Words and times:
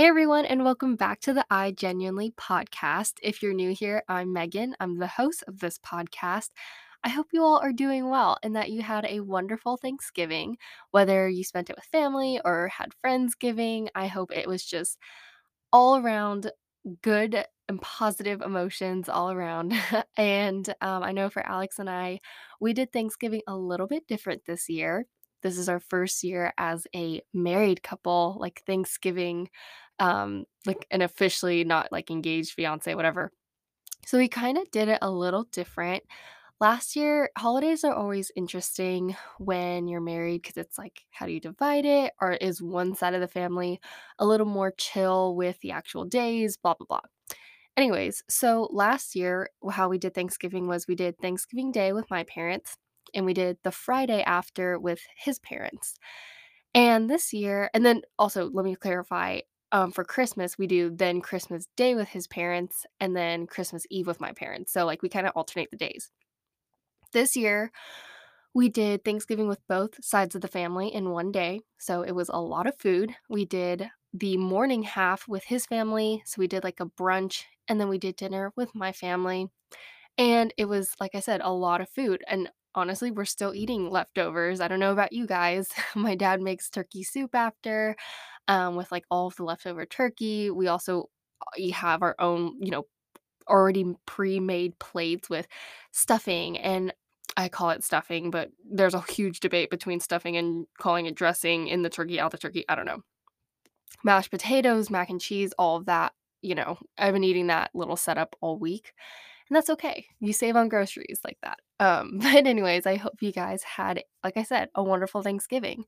Hey 0.00 0.06
everyone, 0.06 0.46
and 0.46 0.64
welcome 0.64 0.96
back 0.96 1.20
to 1.20 1.34
the 1.34 1.44
I 1.50 1.72
Genuinely 1.72 2.30
podcast. 2.30 3.18
If 3.22 3.42
you're 3.42 3.52
new 3.52 3.74
here, 3.74 4.02
I'm 4.08 4.32
Megan. 4.32 4.74
I'm 4.80 4.96
the 4.96 5.06
host 5.06 5.44
of 5.46 5.58
this 5.58 5.78
podcast. 5.78 6.48
I 7.04 7.10
hope 7.10 7.26
you 7.34 7.42
all 7.42 7.58
are 7.58 7.70
doing 7.70 8.08
well 8.08 8.38
and 8.42 8.56
that 8.56 8.70
you 8.70 8.80
had 8.80 9.04
a 9.04 9.20
wonderful 9.20 9.76
Thanksgiving, 9.76 10.56
whether 10.90 11.28
you 11.28 11.44
spent 11.44 11.68
it 11.68 11.76
with 11.76 11.84
family 11.84 12.40
or 12.46 12.68
had 12.68 12.94
friends 13.02 13.34
giving. 13.34 13.90
I 13.94 14.06
hope 14.06 14.34
it 14.34 14.48
was 14.48 14.64
just 14.64 14.96
all 15.70 15.98
around 15.98 16.50
good 17.02 17.44
and 17.68 17.82
positive 17.82 18.40
emotions 18.40 19.10
all 19.10 19.30
around. 19.30 19.74
and 20.16 20.66
um, 20.80 21.02
I 21.02 21.12
know 21.12 21.28
for 21.28 21.46
Alex 21.46 21.78
and 21.78 21.90
I, 21.90 22.20
we 22.58 22.72
did 22.72 22.90
Thanksgiving 22.90 23.42
a 23.46 23.54
little 23.54 23.86
bit 23.86 24.06
different 24.06 24.46
this 24.46 24.66
year. 24.70 25.04
This 25.42 25.56
is 25.56 25.68
our 25.68 25.80
first 25.80 26.22
year 26.22 26.52
as 26.58 26.86
a 26.94 27.22
married 27.32 27.82
couple, 27.82 28.36
like 28.38 28.62
Thanksgiving, 28.66 29.48
um, 30.00 30.44
like 30.66 30.86
an 30.90 31.02
officially 31.02 31.62
not 31.62 31.92
like 31.92 32.10
engaged 32.10 32.52
fiance, 32.52 32.94
whatever. 32.94 33.30
So 34.06 34.18
we 34.18 34.28
kind 34.28 34.58
of 34.58 34.70
did 34.70 34.88
it 34.88 34.98
a 35.02 35.10
little 35.10 35.44
different. 35.52 36.02
Last 36.60 36.94
year, 36.94 37.30
holidays 37.38 37.84
are 37.84 37.94
always 37.94 38.30
interesting 38.36 39.16
when 39.38 39.88
you're 39.88 40.00
married 40.00 40.42
because 40.42 40.58
it's 40.58 40.76
like, 40.76 41.04
how 41.10 41.24
do 41.24 41.32
you 41.32 41.40
divide 41.40 41.86
it? 41.86 42.12
Or 42.20 42.32
is 42.32 42.60
one 42.60 42.94
side 42.94 43.14
of 43.14 43.22
the 43.22 43.28
family 43.28 43.80
a 44.18 44.26
little 44.26 44.46
more 44.46 44.72
chill 44.76 45.36
with 45.36 45.58
the 45.60 45.70
actual 45.70 46.04
days? 46.04 46.58
Blah, 46.58 46.74
blah, 46.74 46.86
blah. 46.86 47.00
Anyways, 47.78 48.24
so 48.28 48.68
last 48.72 49.16
year, 49.16 49.48
how 49.70 49.88
we 49.88 49.96
did 49.96 50.12
Thanksgiving 50.14 50.66
was 50.66 50.86
we 50.86 50.94
did 50.94 51.18
Thanksgiving 51.18 51.72
Day 51.72 51.94
with 51.94 52.10
my 52.10 52.24
parents 52.24 52.76
and 53.14 53.24
we 53.24 53.32
did 53.32 53.56
the 53.62 53.70
Friday 53.70 54.22
after 54.22 54.78
with 54.78 55.00
his 55.16 55.38
parents. 55.38 55.94
And 56.74 57.08
this 57.08 57.32
year, 57.32 57.70
and 57.72 57.86
then 57.86 58.02
also 58.18 58.50
let 58.50 58.64
me 58.64 58.74
clarify 58.74 59.40
um, 59.72 59.92
for 59.92 60.04
Christmas, 60.04 60.58
we 60.58 60.66
do 60.66 60.90
then 60.90 61.20
Christmas 61.20 61.66
Day 61.76 61.94
with 61.94 62.08
his 62.08 62.26
parents 62.26 62.84
and 62.98 63.16
then 63.16 63.46
Christmas 63.46 63.84
Eve 63.90 64.06
with 64.06 64.20
my 64.20 64.32
parents. 64.32 64.72
So, 64.72 64.84
like, 64.84 65.02
we 65.02 65.08
kind 65.08 65.26
of 65.26 65.32
alternate 65.34 65.70
the 65.70 65.76
days. 65.76 66.10
This 67.12 67.36
year, 67.36 67.70
we 68.54 68.68
did 68.68 69.04
Thanksgiving 69.04 69.48
with 69.48 69.60
both 69.68 70.02
sides 70.04 70.34
of 70.34 70.40
the 70.40 70.48
family 70.48 70.92
in 70.92 71.10
one 71.10 71.30
day. 71.30 71.60
So, 71.78 72.02
it 72.02 72.12
was 72.12 72.28
a 72.28 72.40
lot 72.40 72.66
of 72.66 72.78
food. 72.78 73.14
We 73.28 73.44
did 73.44 73.88
the 74.12 74.36
morning 74.36 74.82
half 74.82 75.28
with 75.28 75.44
his 75.44 75.66
family. 75.66 76.22
So, 76.26 76.40
we 76.40 76.48
did 76.48 76.64
like 76.64 76.80
a 76.80 76.86
brunch 76.86 77.44
and 77.68 77.80
then 77.80 77.88
we 77.88 77.98
did 77.98 78.16
dinner 78.16 78.52
with 78.56 78.74
my 78.74 78.92
family. 78.92 79.48
And 80.18 80.52
it 80.56 80.66
was, 80.66 80.94
like 81.00 81.14
I 81.14 81.20
said, 81.20 81.40
a 81.42 81.52
lot 81.52 81.80
of 81.80 81.88
food. 81.88 82.22
And 82.28 82.50
honestly, 82.74 83.10
we're 83.10 83.24
still 83.24 83.54
eating 83.54 83.90
leftovers. 83.90 84.60
I 84.60 84.68
don't 84.68 84.80
know 84.80 84.92
about 84.92 85.12
you 85.12 85.26
guys. 85.26 85.68
my 85.94 86.14
dad 86.14 86.40
makes 86.40 86.68
turkey 86.68 87.02
soup 87.02 87.34
after 87.34 87.96
um, 88.50 88.74
with 88.74 88.90
like 88.90 89.04
all 89.10 89.28
of 89.28 89.36
the 89.36 89.44
leftover 89.44 89.86
turkey. 89.86 90.50
We 90.50 90.66
also 90.66 91.08
uh, 91.40 91.72
have 91.72 92.02
our 92.02 92.16
own, 92.18 92.56
you 92.60 92.72
know, 92.72 92.84
already 93.48 93.84
pre-made 94.06 94.78
plates 94.80 95.30
with 95.30 95.46
stuffing 95.92 96.58
and 96.58 96.92
I 97.36 97.48
call 97.48 97.70
it 97.70 97.84
stuffing, 97.84 98.30
but 98.32 98.50
there's 98.68 98.92
a 98.92 99.00
huge 99.00 99.38
debate 99.38 99.70
between 99.70 100.00
stuffing 100.00 100.36
and 100.36 100.66
calling 100.78 101.06
it 101.06 101.14
dressing 101.14 101.68
in 101.68 101.82
the 101.82 101.88
turkey, 101.88 102.18
out 102.18 102.32
the 102.32 102.38
turkey. 102.38 102.64
I 102.68 102.74
don't 102.74 102.86
know. 102.86 103.02
Mashed 104.02 104.32
potatoes, 104.32 104.90
mac 104.90 105.10
and 105.10 105.20
cheese, 105.20 105.54
all 105.56 105.76
of 105.76 105.86
that. 105.86 106.12
You 106.42 106.56
know, 106.56 106.78
I've 106.98 107.14
been 107.14 107.22
eating 107.24 107.46
that 107.46 107.70
little 107.72 107.96
setup 107.96 108.34
all 108.40 108.58
week, 108.58 108.92
and 109.48 109.54
that's 109.56 109.70
okay. 109.70 110.06
You 110.18 110.32
save 110.32 110.56
on 110.56 110.68
groceries 110.68 111.20
like 111.24 111.38
that. 111.42 111.58
Um, 111.78 112.18
but 112.22 112.46
anyways, 112.46 112.84
I 112.86 112.96
hope 112.96 113.22
you 113.22 113.30
guys 113.30 113.62
had, 113.62 114.02
like 114.24 114.36
I 114.36 114.42
said, 114.42 114.70
a 114.74 114.82
wonderful 114.82 115.22
Thanksgiving. 115.22 115.84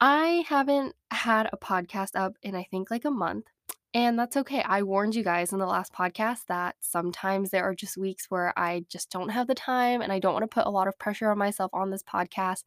I 0.00 0.44
haven't 0.48 0.94
had 1.10 1.48
a 1.52 1.56
podcast 1.56 2.10
up 2.14 2.34
in 2.42 2.54
I 2.54 2.64
think 2.64 2.90
like 2.90 3.04
a 3.04 3.10
month. 3.10 3.46
And 3.96 4.18
that's 4.18 4.36
okay. 4.36 4.60
I 4.62 4.82
warned 4.82 5.14
you 5.14 5.22
guys 5.22 5.52
in 5.52 5.60
the 5.60 5.66
last 5.66 5.92
podcast 5.92 6.46
that 6.48 6.74
sometimes 6.80 7.50
there 7.50 7.62
are 7.62 7.76
just 7.76 7.96
weeks 7.96 8.26
where 8.28 8.52
I 8.58 8.84
just 8.88 9.08
don't 9.08 9.28
have 9.28 9.46
the 9.46 9.54
time 9.54 10.02
and 10.02 10.12
I 10.12 10.18
don't 10.18 10.32
want 10.32 10.42
to 10.42 10.48
put 10.52 10.66
a 10.66 10.70
lot 10.70 10.88
of 10.88 10.98
pressure 10.98 11.30
on 11.30 11.38
myself 11.38 11.70
on 11.72 11.90
this 11.90 12.02
podcast 12.02 12.64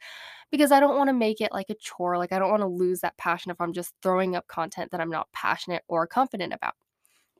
because 0.51 0.71
I 0.71 0.79
don't 0.79 0.95
want 0.95 1.09
to 1.09 1.13
make 1.13 1.41
it 1.41 1.51
like 1.51 1.69
a 1.69 1.75
chore. 1.75 2.17
Like, 2.17 2.31
I 2.31 2.39
don't 2.39 2.49
want 2.49 2.61
to 2.61 2.67
lose 2.67 3.01
that 3.01 3.17
passion 3.17 3.51
if 3.51 3.59
I'm 3.59 3.73
just 3.73 3.94
throwing 4.01 4.38
up 4.38 4.47
content 4.47 4.91
that 4.91 5.01
I'm 5.01 5.09
not 5.09 5.27
passionate 5.33 5.83
or 5.89 6.07
confident 6.07 6.53
about. 6.53 6.75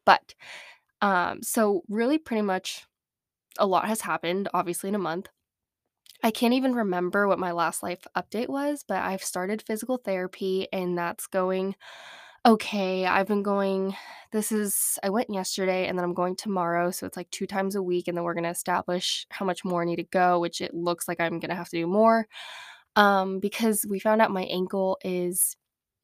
But, 0.06 0.36
um, 1.02 1.42
so 1.42 1.84
really 1.88 2.18
pretty 2.18 2.42
much 2.42 2.86
a 3.58 3.66
lot 3.66 3.88
has 3.88 4.02
happened, 4.02 4.50
obviously, 4.54 4.90
in 4.90 4.96
a 4.96 5.00
month. 5.00 5.30
I 6.24 6.32
can't 6.32 6.54
even 6.54 6.74
remember 6.74 7.28
what 7.28 7.40
my 7.40 7.52
last 7.52 7.84
life 7.84 8.06
update 8.16 8.50
was, 8.50 8.84
but 8.88 8.98
I've 9.04 9.24
started 9.24 9.62
physical 9.62 9.98
therapy 9.98 10.68
and 10.74 10.98
that's 10.98 11.28
going 11.28 11.76
okay. 12.46 13.06
I've 13.06 13.28
been 13.28 13.44
going 13.44 13.96
this 14.34 14.52
is 14.52 15.00
I 15.04 15.10
went 15.10 15.30
yesterday 15.34 15.88
and 15.88 15.98
then 15.98 16.04
I'm 16.06 16.14
going 16.14 16.36
tomorrow, 16.36 16.92
so 16.92 17.06
it's 17.08 17.18
like 17.18 17.32
2 17.32 17.48
times 17.48 17.76
a 17.76 17.84
week 17.84 18.08
and 18.08 18.18
then 18.18 18.24
we're 18.26 18.34
going 18.36 18.44
to 18.46 18.50
establish 18.52 19.28
how 19.32 19.46
much 19.46 19.66
more 19.66 19.82
I 19.84 19.86
need 19.86 19.98
to 19.98 20.04
go, 20.04 20.40
which 20.40 20.62
it 20.62 20.74
looks 20.74 21.08
like 21.08 21.20
I'm 21.22 21.40
going 21.40 21.50
to 21.50 21.56
have 21.56 21.70
to 21.70 21.78
do 21.78 21.88
more. 21.88 22.28
Um 22.96 23.40
because 23.40 23.86
we 23.90 24.00
found 24.00 24.22
out 24.22 24.32
my 24.32 24.44
ankle 24.46 24.98
is 25.04 25.56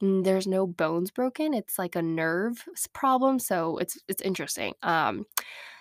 mm, 0.02 0.24
there's 0.24 0.48
no 0.48 0.68
bones 0.68 1.12
broken. 1.12 1.54
It's 1.54 1.80
like 1.80 1.96
a 1.96 2.02
nerve 2.02 2.64
problem, 2.94 3.40
so 3.40 3.78
it's 3.80 3.98
it's 4.08 4.22
interesting. 4.22 4.74
Um 4.84 5.26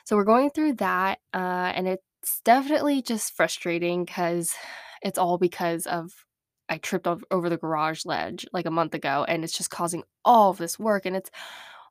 so 0.04 0.16
we're 0.16 0.24
going 0.24 0.50
through 0.50 0.74
that 0.74 1.18
uh 1.34 1.72
and 1.76 1.88
it's 2.22 2.40
definitely 2.44 3.02
just 3.02 3.34
frustrating 3.36 4.06
cuz 4.06 4.54
it's 5.02 5.18
all 5.18 5.38
because 5.38 5.86
of 5.86 6.24
I 6.68 6.78
tripped 6.78 7.06
ov 7.06 7.24
over 7.30 7.50
the 7.50 7.58
garage 7.58 8.06
ledge, 8.06 8.46
like, 8.52 8.64
a 8.66 8.70
month 8.70 8.94
ago, 8.94 9.24
and 9.28 9.44
it's 9.44 9.52
just 9.56 9.70
causing 9.70 10.04
all 10.24 10.50
of 10.50 10.58
this 10.58 10.78
work, 10.78 11.04
and 11.06 11.16
it's 11.16 11.30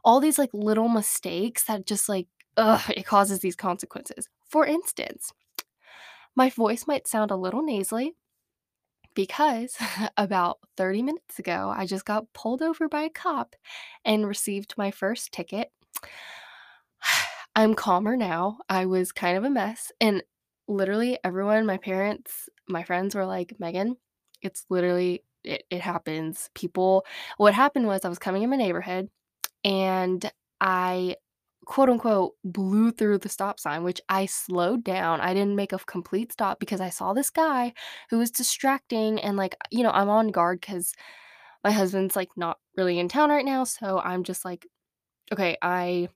all 0.05 0.19
these, 0.21 0.39
like, 0.39 0.49
little 0.53 0.89
mistakes 0.89 1.65
that 1.65 1.85
just, 1.87 2.09
like, 2.09 2.27
ugh, 2.57 2.81
it 2.95 3.05
causes 3.05 3.39
these 3.41 3.55
consequences. 3.55 4.29
For 4.49 4.65
instance, 4.65 5.33
my 6.35 6.49
voice 6.49 6.87
might 6.87 7.07
sound 7.07 7.31
a 7.31 7.35
little 7.37 7.61
nasally 7.61 8.15
because 9.13 9.77
about 10.17 10.59
30 10.77 11.01
minutes 11.01 11.39
ago, 11.39 11.73
I 11.75 11.85
just 11.85 12.05
got 12.05 12.31
pulled 12.33 12.61
over 12.61 12.87
by 12.87 13.03
a 13.03 13.09
cop 13.09 13.55
and 14.05 14.27
received 14.27 14.73
my 14.77 14.91
first 14.91 15.31
ticket. 15.31 15.71
I'm 17.55 17.73
calmer 17.73 18.15
now. 18.15 18.59
I 18.69 18.85
was 18.85 19.11
kind 19.11 19.37
of 19.37 19.43
a 19.43 19.49
mess, 19.49 19.91
and 19.99 20.23
literally 20.67 21.19
everyone, 21.23 21.65
my 21.65 21.77
parents, 21.77 22.49
my 22.69 22.83
friends 22.83 23.13
were 23.15 23.25
like, 23.25 23.55
"Megan, 23.59 23.97
it's 24.41 24.65
literally 24.69 25.23
it, 25.43 25.63
it 25.69 25.81
happens." 25.81 26.49
People, 26.55 27.05
what 27.37 27.53
happened 27.53 27.87
was 27.87 28.05
I 28.05 28.09
was 28.09 28.19
coming 28.19 28.43
in 28.43 28.49
my 28.49 28.55
neighborhood 28.57 29.09
and 29.65 30.31
I 30.61 31.17
quote 31.65 31.89
unquote 31.89 32.35
blew 32.45 32.91
through 32.91 33.19
the 33.19 33.29
stop 33.29 33.59
sign, 33.59 33.83
which 33.83 34.01
I 34.09 34.25
slowed 34.27 34.83
down. 34.85 35.21
I 35.21 35.33
didn't 35.33 35.55
make 35.57 35.73
a 35.73 35.79
complete 35.79 36.33
stop 36.33 36.59
because 36.59 36.81
I 36.81 36.89
saw 36.91 37.13
this 37.13 37.29
guy 37.31 37.73
who 38.11 38.19
was 38.19 38.31
distracting 38.31 39.19
and 39.21 39.37
like, 39.37 39.55
you 39.71 39.83
know, 39.83 39.91
I'm 39.91 40.09
on 40.09 40.29
guard 40.29 40.61
because 40.61 40.93
my 41.63 41.71
husband's 41.71 42.15
like 42.15 42.29
not 42.37 42.59
really 42.77 42.99
in 42.99 43.07
town 43.09 43.29
right 43.29 43.45
now. 43.45 43.63
So 43.65 43.99
I'm 43.99 44.23
just 44.23 44.45
like, 44.45 44.67
okay, 45.33 45.57
I 45.61 46.09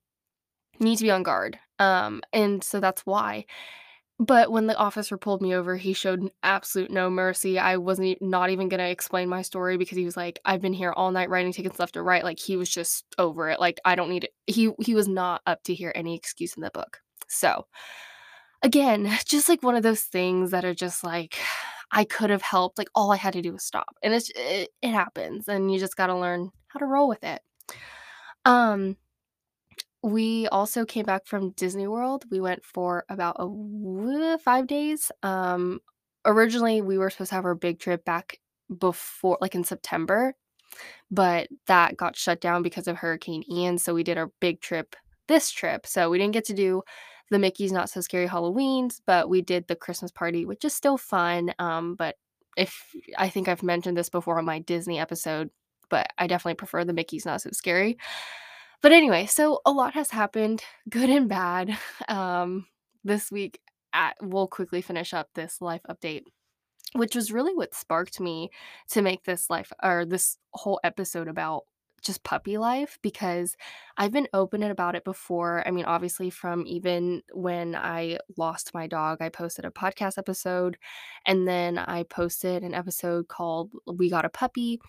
need 0.79 0.97
to 0.97 1.03
be 1.03 1.11
on 1.11 1.23
guard. 1.23 1.59
Um, 1.79 2.21
and 2.33 2.63
so 2.63 2.79
that's 2.79 3.05
why. 3.05 3.45
But 4.17 4.49
when 4.49 4.67
the 4.67 4.77
officer 4.77 5.17
pulled 5.17 5.41
me 5.41 5.53
over, 5.53 5.75
he 5.75 5.91
showed 5.91 6.31
absolute 6.41 6.89
no 6.89 7.09
mercy. 7.09 7.59
I 7.59 7.75
wasn't 7.75 8.21
not 8.21 8.49
even 8.49 8.69
gonna 8.69 8.85
explain 8.85 9.27
my 9.27 9.41
story 9.41 9.75
because 9.77 9.97
he 9.97 10.05
was 10.05 10.15
like, 10.15 10.39
"I've 10.45 10.61
been 10.61 10.73
here 10.73 10.93
all 10.93 11.11
night 11.11 11.29
writing 11.29 11.51
tickets 11.51 11.79
left 11.79 11.97
or 11.97 12.03
right." 12.03 12.23
Like, 12.23 12.39
he 12.39 12.55
was 12.55 12.69
just 12.69 13.05
over 13.17 13.49
it. 13.49 13.59
Like, 13.59 13.79
I 13.83 13.95
don't 13.95 14.09
need 14.09 14.23
it. 14.23 14.33
He 14.47 14.71
he 14.79 14.95
was 14.95 15.09
not 15.09 15.41
up 15.45 15.63
to 15.63 15.73
hear 15.73 15.91
any 15.95 16.15
excuse 16.15 16.55
in 16.55 16.61
the 16.61 16.71
book. 16.71 17.01
So, 17.27 17.67
again, 18.63 19.11
just 19.25 19.49
like 19.49 19.63
one 19.63 19.75
of 19.75 19.83
those 19.83 20.01
things 20.01 20.51
that 20.51 20.65
are 20.65 20.73
just 20.73 21.03
like, 21.03 21.37
I 21.91 22.05
could 22.05 22.29
have 22.29 22.41
helped. 22.41 22.77
Like, 22.77 22.89
all 22.95 23.11
I 23.11 23.17
had 23.17 23.33
to 23.33 23.41
do 23.41 23.53
was 23.53 23.63
stop. 23.63 23.97
And 24.01 24.13
it's 24.13 24.31
it, 24.35 24.69
it 24.81 24.91
happens, 24.91 25.49
and 25.49 25.71
you 25.73 25.79
just 25.79 25.97
gotta 25.97 26.17
learn 26.17 26.51
how 26.69 26.79
to 26.79 26.85
roll 26.85 27.09
with 27.09 27.23
it. 27.23 27.41
Um 28.45 28.97
we 30.05 30.47
also 30.49 30.85
came 30.85 31.03
back 31.03 31.25
from 31.25 31.49
Disney 31.51 31.87
World. 31.87 32.25
We 32.29 32.39
went 32.39 32.63
for 32.63 33.05
about 33.09 33.37
a 33.39 34.37
5 34.37 34.67
days. 34.67 35.11
Um, 35.23 35.79
originally, 36.25 36.81
we 36.81 36.99
were 36.99 37.09
supposed 37.09 37.29
to 37.29 37.35
have 37.35 37.45
our 37.45 37.55
big 37.55 37.79
trip 37.79 38.05
back 38.05 38.39
before 38.77 39.39
like, 39.41 39.55
in 39.55 39.63
September, 39.63 40.35
but 41.09 41.47
that 41.65 41.97
got 41.97 42.15
shut 42.15 42.39
down 42.39 42.61
because 42.61 42.87
of 42.87 42.97
Hurricane 42.97 43.43
Ian, 43.51 43.79
so 43.79 43.95
we 43.95 44.03
did 44.03 44.19
our 44.19 44.31
big 44.39 44.61
trip 44.61 44.95
this 45.27 45.49
trip. 45.49 45.87
So 45.87 46.11
we 46.11 46.19
didn't 46.19 46.33
get 46.33 46.45
to 46.45 46.53
do 46.53 46.83
the 47.31 47.39
Mickey's 47.39 47.71
Not 47.71 47.89
So 47.89 47.99
Scary 47.99 48.27
Halloweens, 48.27 49.01
but 49.07 49.27
we 49.27 49.41
did 49.41 49.67
the 49.67 49.75
Christmas 49.75 50.11
party, 50.11 50.45
which 50.45 50.63
is 50.63 50.75
still 50.75 50.99
fun, 50.99 51.51
um, 51.57 51.95
but 51.95 52.15
if 52.55 52.91
I 53.17 53.29
think 53.29 53.47
I've 53.47 53.63
mentioned 53.63 53.97
this 53.97 54.09
before 54.09 54.37
on 54.37 54.45
my 54.45 54.59
Disney 54.59 54.99
episode, 54.99 55.49
but 55.89 56.07
I 56.19 56.27
definitely 56.27 56.55
prefer 56.55 56.85
the 56.85 56.93
Mickey's 56.93 57.25
Not 57.25 57.41
So 57.41 57.49
Scary. 57.53 57.97
But 58.85 58.91
anyway, 58.91 59.25
so 59.25 59.61
a 59.65 59.71
lot 59.71 59.95
has 59.95 60.11
happened, 60.11 60.63
good 60.91 61.09
and 61.09 61.27
bad. 61.27 61.75
Um, 62.07 62.67
this 63.03 63.31
week, 63.31 63.59
at, 63.93 64.15
we'll 64.21 64.47
quickly 64.47 64.83
finish 64.83 65.11
up 65.11 65.29
this 65.33 65.59
life 65.59 65.81
update, 65.89 66.21
which 66.93 67.15
was 67.15 67.31
really 67.31 67.55
what 67.55 67.73
sparked 67.73 68.19
me 68.19 68.51
to 68.91 69.01
make 69.01 69.23
this 69.23 69.49
life 69.49 69.73
or 69.81 70.05
this 70.05 70.37
whole 70.53 70.79
episode 70.83 71.27
about 71.27 71.63
just 72.03 72.23
puppy 72.23 72.59
life 72.59 72.99
because 73.01 73.55
I've 73.97 74.11
been 74.11 74.27
open 74.33 74.61
about 74.61 74.93
it 74.93 75.03
before. 75.03 75.67
I 75.67 75.71
mean, 75.71 75.85
obviously, 75.85 76.29
from 76.29 76.67
even 76.67 77.23
when 77.33 77.75
I 77.75 78.19
lost 78.37 78.75
my 78.75 78.85
dog, 78.85 79.17
I 79.19 79.29
posted 79.29 79.65
a 79.65 79.71
podcast 79.71 80.19
episode 80.19 80.77
and 81.25 81.47
then 81.47 81.79
I 81.79 82.03
posted 82.03 82.61
an 82.61 82.75
episode 82.75 83.29
called 83.29 83.71
We 83.87 84.11
Got 84.11 84.25
a 84.25 84.29
Puppy. 84.29 84.79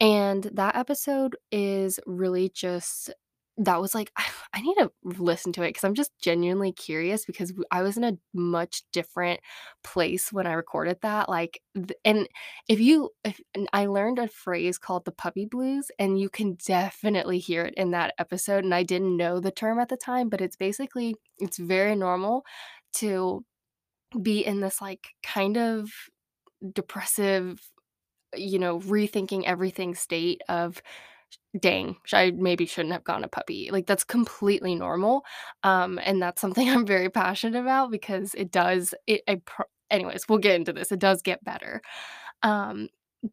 And 0.00 0.44
that 0.54 0.76
episode 0.76 1.36
is 1.50 2.00
really 2.06 2.50
just 2.50 3.10
that 3.58 3.80
was 3.80 3.94
like, 3.94 4.10
I 4.54 4.60
need 4.60 4.74
to 4.76 4.90
listen 5.04 5.52
to 5.52 5.62
it 5.62 5.68
because 5.68 5.84
I'm 5.84 5.94
just 5.94 6.12
genuinely 6.18 6.72
curious 6.72 7.24
because 7.26 7.52
I 7.70 7.82
was 7.82 7.96
in 7.96 8.04
a 8.04 8.16
much 8.32 8.82
different 8.92 9.40
place 9.84 10.32
when 10.32 10.46
I 10.46 10.52
recorded 10.52 10.98
that. 11.02 11.28
Like, 11.28 11.60
and 12.04 12.26
if 12.68 12.80
you, 12.80 13.10
if 13.22 13.40
I 13.72 13.86
learned 13.86 14.18
a 14.18 14.28
phrase 14.28 14.78
called 14.78 15.04
the 15.04 15.12
puppy 15.12 15.44
blues, 15.44 15.90
and 15.98 16.18
you 16.18 16.30
can 16.30 16.56
definitely 16.66 17.38
hear 17.38 17.64
it 17.64 17.74
in 17.76 17.90
that 17.90 18.14
episode. 18.18 18.64
And 18.64 18.74
I 18.74 18.82
didn't 18.82 19.16
know 19.16 19.40
the 19.40 19.50
term 19.50 19.78
at 19.78 19.90
the 19.90 19.96
time, 19.96 20.28
but 20.30 20.40
it's 20.40 20.56
basically, 20.56 21.16
it's 21.38 21.58
very 21.58 21.94
normal 21.94 22.44
to 22.94 23.44
be 24.22 24.44
in 24.44 24.60
this 24.60 24.80
like 24.80 25.08
kind 25.22 25.56
of 25.56 25.90
depressive, 26.72 27.60
you 28.34 28.58
know, 28.58 28.80
rethinking 28.80 29.44
everything 29.44 29.94
state 29.94 30.40
of 30.48 30.80
dang, 31.60 31.96
I 32.12 32.32
maybe 32.32 32.66
shouldn't 32.66 32.92
have 32.92 33.04
gotten 33.04 33.24
a 33.24 33.28
puppy. 33.28 33.70
Like 33.70 33.86
that's 33.86 34.04
completely 34.04 34.74
normal. 34.74 35.24
Um, 35.62 35.98
and 36.02 36.20
that's 36.20 36.40
something 36.40 36.68
I'm 36.70 36.86
very 36.86 37.10
passionate 37.10 37.58
about 37.58 37.90
because 37.90 38.34
it 38.34 38.50
does 38.50 38.94
it 39.06 39.22
I 39.28 39.40
pro- 39.44 39.66
anyways, 39.90 40.28
we'll 40.28 40.38
get 40.38 40.56
into 40.56 40.72
this. 40.72 40.92
It 40.92 40.98
does 40.98 41.22
get 41.22 41.44
better. 41.44 41.82
Um, 42.42 42.88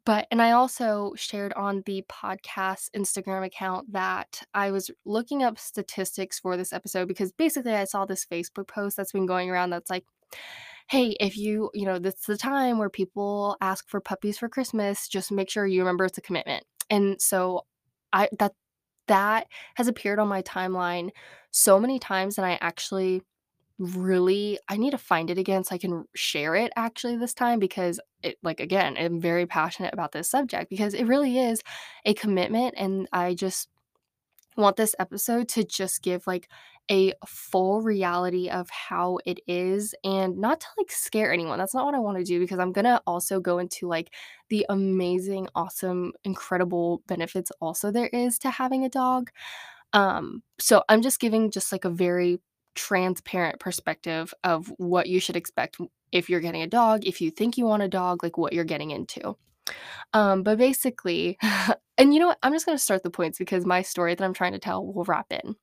but 0.05 0.27
and 0.31 0.41
I 0.41 0.51
also 0.51 1.13
shared 1.15 1.53
on 1.53 1.83
the 1.85 2.03
podcast 2.09 2.89
Instagram 2.95 3.45
account 3.45 3.91
that 3.93 4.41
I 4.53 4.71
was 4.71 4.89
looking 5.05 5.43
up 5.43 5.59
statistics 5.59 6.39
for 6.39 6.57
this 6.57 6.73
episode 6.73 7.07
because 7.07 7.31
basically 7.31 7.73
I 7.73 7.83
saw 7.83 8.05
this 8.05 8.25
Facebook 8.25 8.67
post 8.67 8.97
that's 8.97 9.11
been 9.11 9.25
going 9.27 9.49
around 9.49 9.69
that's 9.69 9.89
like 9.89 10.05
hey, 10.89 11.15
if 11.19 11.37
you, 11.37 11.69
you 11.73 11.85
know, 11.85 11.99
this 11.99 12.15
is 12.15 12.25
the 12.25 12.37
time 12.37 12.77
where 12.77 12.89
people 12.89 13.57
ask 13.61 13.87
for 13.89 14.01
puppies 14.01 14.37
for 14.37 14.49
Christmas, 14.49 15.07
just 15.07 15.31
make 15.31 15.49
sure 15.49 15.65
you 15.65 15.79
remember 15.79 16.05
it's 16.05 16.17
a 16.17 16.21
commitment. 16.21 16.65
And 16.89 17.21
so 17.21 17.65
I 18.13 18.29
that 18.39 18.53
that 19.07 19.47
has 19.75 19.87
appeared 19.87 20.19
on 20.19 20.27
my 20.29 20.41
timeline 20.43 21.09
so 21.51 21.79
many 21.79 21.99
times 21.99 22.37
and 22.37 22.45
I 22.47 22.57
actually 22.61 23.23
really 23.79 24.59
I 24.69 24.77
need 24.77 24.91
to 24.91 24.97
find 24.97 25.29
it 25.29 25.37
again 25.37 25.63
so 25.63 25.75
I 25.75 25.79
can 25.79 26.05
share 26.15 26.55
it 26.55 26.71
actually 26.75 27.17
this 27.17 27.33
time 27.33 27.59
because 27.59 27.99
it 28.21 28.37
like 28.43 28.59
again, 28.59 28.95
I'm 28.97 29.19
very 29.19 29.45
passionate 29.45 29.93
about 29.93 30.11
this 30.11 30.29
subject 30.29 30.69
because 30.69 30.93
it 30.93 31.05
really 31.05 31.37
is 31.39 31.61
a 32.05 32.13
commitment 32.13 32.75
and 32.77 33.07
I 33.11 33.33
just 33.33 33.69
want 34.57 34.75
this 34.77 34.95
episode 34.99 35.47
to 35.49 35.63
just 35.63 36.01
give 36.01 36.27
like 36.27 36.49
a 36.91 37.13
full 37.25 37.81
reality 37.81 38.49
of 38.49 38.69
how 38.69 39.19
it 39.25 39.39
is 39.47 39.95
and 40.03 40.37
not 40.37 40.59
to 40.61 40.67
like 40.77 40.91
scare 40.91 41.31
anyone. 41.31 41.57
That's 41.57 41.73
not 41.73 41.85
what 41.85 41.95
I 41.95 41.99
want 41.99 42.17
to 42.17 42.23
do 42.23 42.39
because 42.39 42.59
I'm 42.59 42.73
going 42.73 42.85
to 42.85 43.01
also 43.07 43.39
go 43.39 43.57
into 43.57 43.87
like 43.87 44.13
the 44.49 44.65
amazing, 44.69 45.47
awesome, 45.55 46.13
incredible 46.23 47.01
benefits 47.07 47.51
also 47.61 47.91
there 47.91 48.07
is 48.07 48.37
to 48.39 48.49
having 48.49 48.83
a 48.83 48.89
dog. 48.89 49.31
Um 49.93 50.43
so 50.59 50.83
I'm 50.89 51.01
just 51.01 51.19
giving 51.19 51.51
just 51.51 51.71
like 51.71 51.85
a 51.85 51.89
very 51.89 52.39
transparent 52.75 53.59
perspective 53.59 54.33
of 54.43 54.67
what 54.77 55.07
you 55.07 55.19
should 55.19 55.35
expect 55.35 55.77
if 56.11 56.29
you're 56.29 56.39
getting 56.39 56.63
a 56.63 56.67
dog, 56.67 57.05
if 57.05 57.21
you 57.21 57.31
think 57.31 57.57
you 57.57 57.65
want 57.65 57.83
a 57.83 57.87
dog, 57.87 58.23
like 58.23 58.37
what 58.37 58.53
you're 58.53 58.63
getting 58.63 58.91
into. 58.91 59.37
Um, 60.13 60.43
but 60.43 60.57
basically, 60.57 61.37
and 61.97 62.13
you 62.13 62.19
know 62.19 62.27
what? 62.27 62.39
I'm 62.43 62.53
just 62.53 62.65
going 62.65 62.77
to 62.77 62.83
start 62.83 63.03
the 63.03 63.09
points 63.09 63.37
because 63.37 63.65
my 63.65 63.81
story 63.81 64.15
that 64.15 64.23
I'm 64.23 64.33
trying 64.33 64.53
to 64.53 64.59
tell 64.59 64.85
will 64.85 65.03
wrap 65.05 65.27
in. 65.31 65.55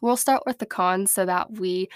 We'll 0.00 0.16
start 0.16 0.42
with 0.46 0.58
the 0.58 0.66
cons 0.66 1.10
so 1.12 1.24
that 1.26 1.52
we 1.58 1.88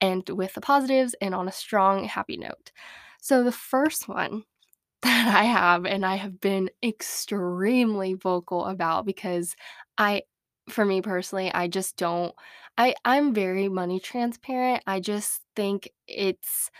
end 0.00 0.28
with 0.30 0.54
the 0.54 0.60
positives 0.60 1.14
and 1.20 1.34
on 1.34 1.48
a 1.48 1.52
strong, 1.52 2.04
happy 2.04 2.36
note. 2.36 2.72
So, 3.20 3.42
the 3.42 3.52
first 3.52 4.08
one 4.08 4.44
that 5.02 5.34
I 5.36 5.44
have, 5.44 5.86
and 5.86 6.04
I 6.06 6.16
have 6.16 6.40
been 6.40 6.70
extremely 6.82 8.14
vocal 8.14 8.66
about 8.66 9.06
because 9.06 9.56
I, 9.98 10.22
for 10.68 10.84
me 10.84 11.02
personally, 11.02 11.52
I 11.52 11.68
just 11.68 11.96
don't, 11.96 12.34
I, 12.78 12.94
I'm 13.04 13.34
very 13.34 13.68
money 13.68 14.00
transparent. 14.00 14.82
I 14.86 15.00
just 15.00 15.42
think 15.56 15.90
it's, 16.08 16.70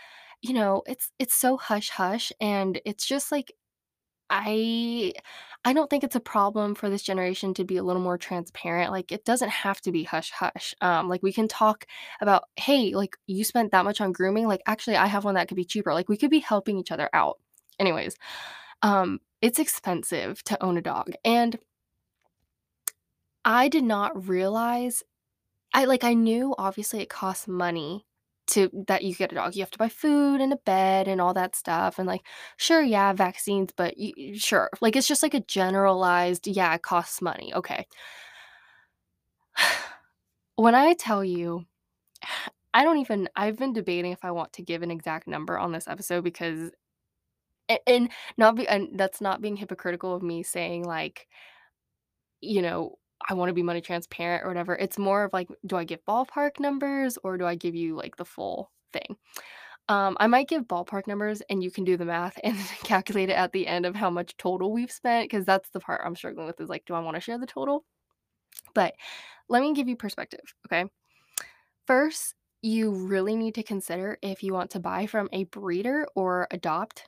you 0.41 0.53
know, 0.53 0.83
it's 0.87 1.11
it's 1.19 1.35
so 1.35 1.57
hush 1.57 1.89
hush 1.89 2.31
and 2.41 2.79
it's 2.85 3.05
just 3.05 3.31
like 3.31 3.53
I 4.29 5.13
I 5.65 5.73
don't 5.73 5.89
think 5.89 6.03
it's 6.03 6.15
a 6.15 6.19
problem 6.19 6.75
for 6.75 6.89
this 6.89 7.01
generation 7.03 7.53
to 7.55 7.63
be 7.65 7.77
a 7.77 7.83
little 7.83 8.01
more 8.01 8.17
transparent. 8.17 8.91
Like 8.91 9.11
it 9.11 9.25
doesn't 9.25 9.49
have 9.49 9.81
to 9.81 9.91
be 9.91 10.03
hush 10.03 10.31
hush. 10.31 10.73
Um 10.81 11.09
like 11.09 11.23
we 11.23 11.33
can 11.33 11.47
talk 11.47 11.85
about, 12.21 12.45
"Hey, 12.57 12.93
like 12.95 13.17
you 13.27 13.43
spent 13.43 13.71
that 13.71 13.85
much 13.85 14.01
on 14.01 14.11
grooming, 14.13 14.47
like 14.47 14.61
actually 14.67 14.97
I 14.97 15.07
have 15.07 15.25
one 15.25 15.35
that 15.35 15.47
could 15.47 15.57
be 15.57 15.65
cheaper." 15.65 15.93
Like 15.93 16.09
we 16.09 16.17
could 16.17 16.31
be 16.31 16.39
helping 16.39 16.77
each 16.77 16.91
other 16.91 17.09
out. 17.13 17.39
Anyways, 17.79 18.15
um 18.83 19.19
it's 19.41 19.59
expensive 19.59 20.43
to 20.45 20.63
own 20.63 20.77
a 20.77 20.81
dog. 20.81 21.11
And 21.25 21.59
I 23.45 23.67
did 23.69 23.83
not 23.83 24.27
realize 24.27 25.03
I 25.73 25.85
like 25.85 26.05
I 26.05 26.15
knew 26.15 26.55
obviously 26.59 27.01
it 27.01 27.09
costs 27.11 27.47
money 27.47 28.06
to 28.47 28.69
that 28.87 29.03
you 29.03 29.15
get 29.15 29.31
a 29.31 29.35
dog. 29.35 29.55
You 29.55 29.61
have 29.61 29.71
to 29.71 29.77
buy 29.77 29.89
food 29.89 30.41
and 30.41 30.53
a 30.53 30.57
bed 30.57 31.07
and 31.07 31.21
all 31.21 31.33
that 31.33 31.55
stuff. 31.55 31.99
And 31.99 32.07
like, 32.07 32.21
sure, 32.57 32.81
yeah, 32.81 33.13
vaccines, 33.13 33.71
but 33.75 33.95
y- 33.97 34.13
sure, 34.35 34.69
like 34.81 34.95
it's 34.95 35.07
just 35.07 35.23
like 35.23 35.33
a 35.33 35.41
generalized, 35.41 36.47
yeah, 36.47 36.73
it 36.75 36.81
costs 36.81 37.21
money. 37.21 37.53
Okay. 37.53 37.85
when 40.55 40.75
I 40.75 40.93
tell 40.93 41.23
you, 41.23 41.65
I 42.73 42.83
don't 42.83 42.99
even, 42.99 43.27
I've 43.35 43.57
been 43.57 43.73
debating 43.73 44.11
if 44.11 44.23
I 44.23 44.31
want 44.31 44.53
to 44.53 44.61
give 44.61 44.83
an 44.83 44.91
exact 44.91 45.27
number 45.27 45.57
on 45.57 45.71
this 45.71 45.87
episode 45.87 46.23
because, 46.23 46.69
and, 47.69 47.79
and 47.87 48.09
not 48.37 48.55
be, 48.55 48.67
and 48.67 48.89
that's 48.99 49.19
not 49.19 49.41
being 49.41 49.55
hypocritical 49.55 50.15
of 50.15 50.21
me 50.21 50.43
saying 50.43 50.85
like, 50.85 51.27
you 52.41 52.61
know, 52.61 52.97
I 53.27 53.33
want 53.33 53.49
to 53.49 53.53
be 53.53 53.63
money 53.63 53.81
transparent 53.81 54.43
or 54.43 54.47
whatever. 54.47 54.75
It's 54.75 54.97
more 54.97 55.23
of 55.23 55.33
like, 55.33 55.49
do 55.65 55.75
I 55.75 55.83
give 55.83 56.03
ballpark 56.05 56.59
numbers 56.59 57.17
or 57.23 57.37
do 57.37 57.45
I 57.45 57.55
give 57.55 57.75
you 57.75 57.95
like 57.95 58.15
the 58.15 58.25
full 58.25 58.71
thing? 58.93 59.17
Um, 59.89 60.17
I 60.19 60.27
might 60.27 60.49
give 60.49 60.67
ballpark 60.67 61.07
numbers 61.07 61.41
and 61.49 61.63
you 61.63 61.71
can 61.71 61.83
do 61.83 61.97
the 61.97 62.05
math 62.05 62.37
and 62.43 62.57
calculate 62.83 63.29
it 63.29 63.37
at 63.37 63.51
the 63.53 63.67
end 63.67 63.85
of 63.85 63.95
how 63.95 64.09
much 64.09 64.37
total 64.37 64.71
we've 64.71 64.91
spent 64.91 65.29
because 65.29 65.45
that's 65.45 65.69
the 65.69 65.79
part 65.79 66.01
I'm 66.03 66.15
struggling 66.15 66.47
with 66.47 66.59
is 66.59 66.69
like, 66.69 66.85
do 66.85 66.93
I 66.93 66.99
want 66.99 67.15
to 67.15 67.21
share 67.21 67.37
the 67.37 67.45
total? 67.45 67.85
But 68.73 68.93
let 69.49 69.61
me 69.61 69.73
give 69.73 69.87
you 69.87 69.95
perspective, 69.95 70.41
okay? 70.65 70.85
First, 71.85 72.35
you 72.61 72.91
really 72.91 73.35
need 73.35 73.55
to 73.55 73.63
consider 73.63 74.17
if 74.21 74.43
you 74.43 74.53
want 74.53 74.71
to 74.71 74.79
buy 74.79 75.05
from 75.05 75.29
a 75.31 75.45
breeder 75.45 76.07
or 76.15 76.47
adopt. 76.51 77.07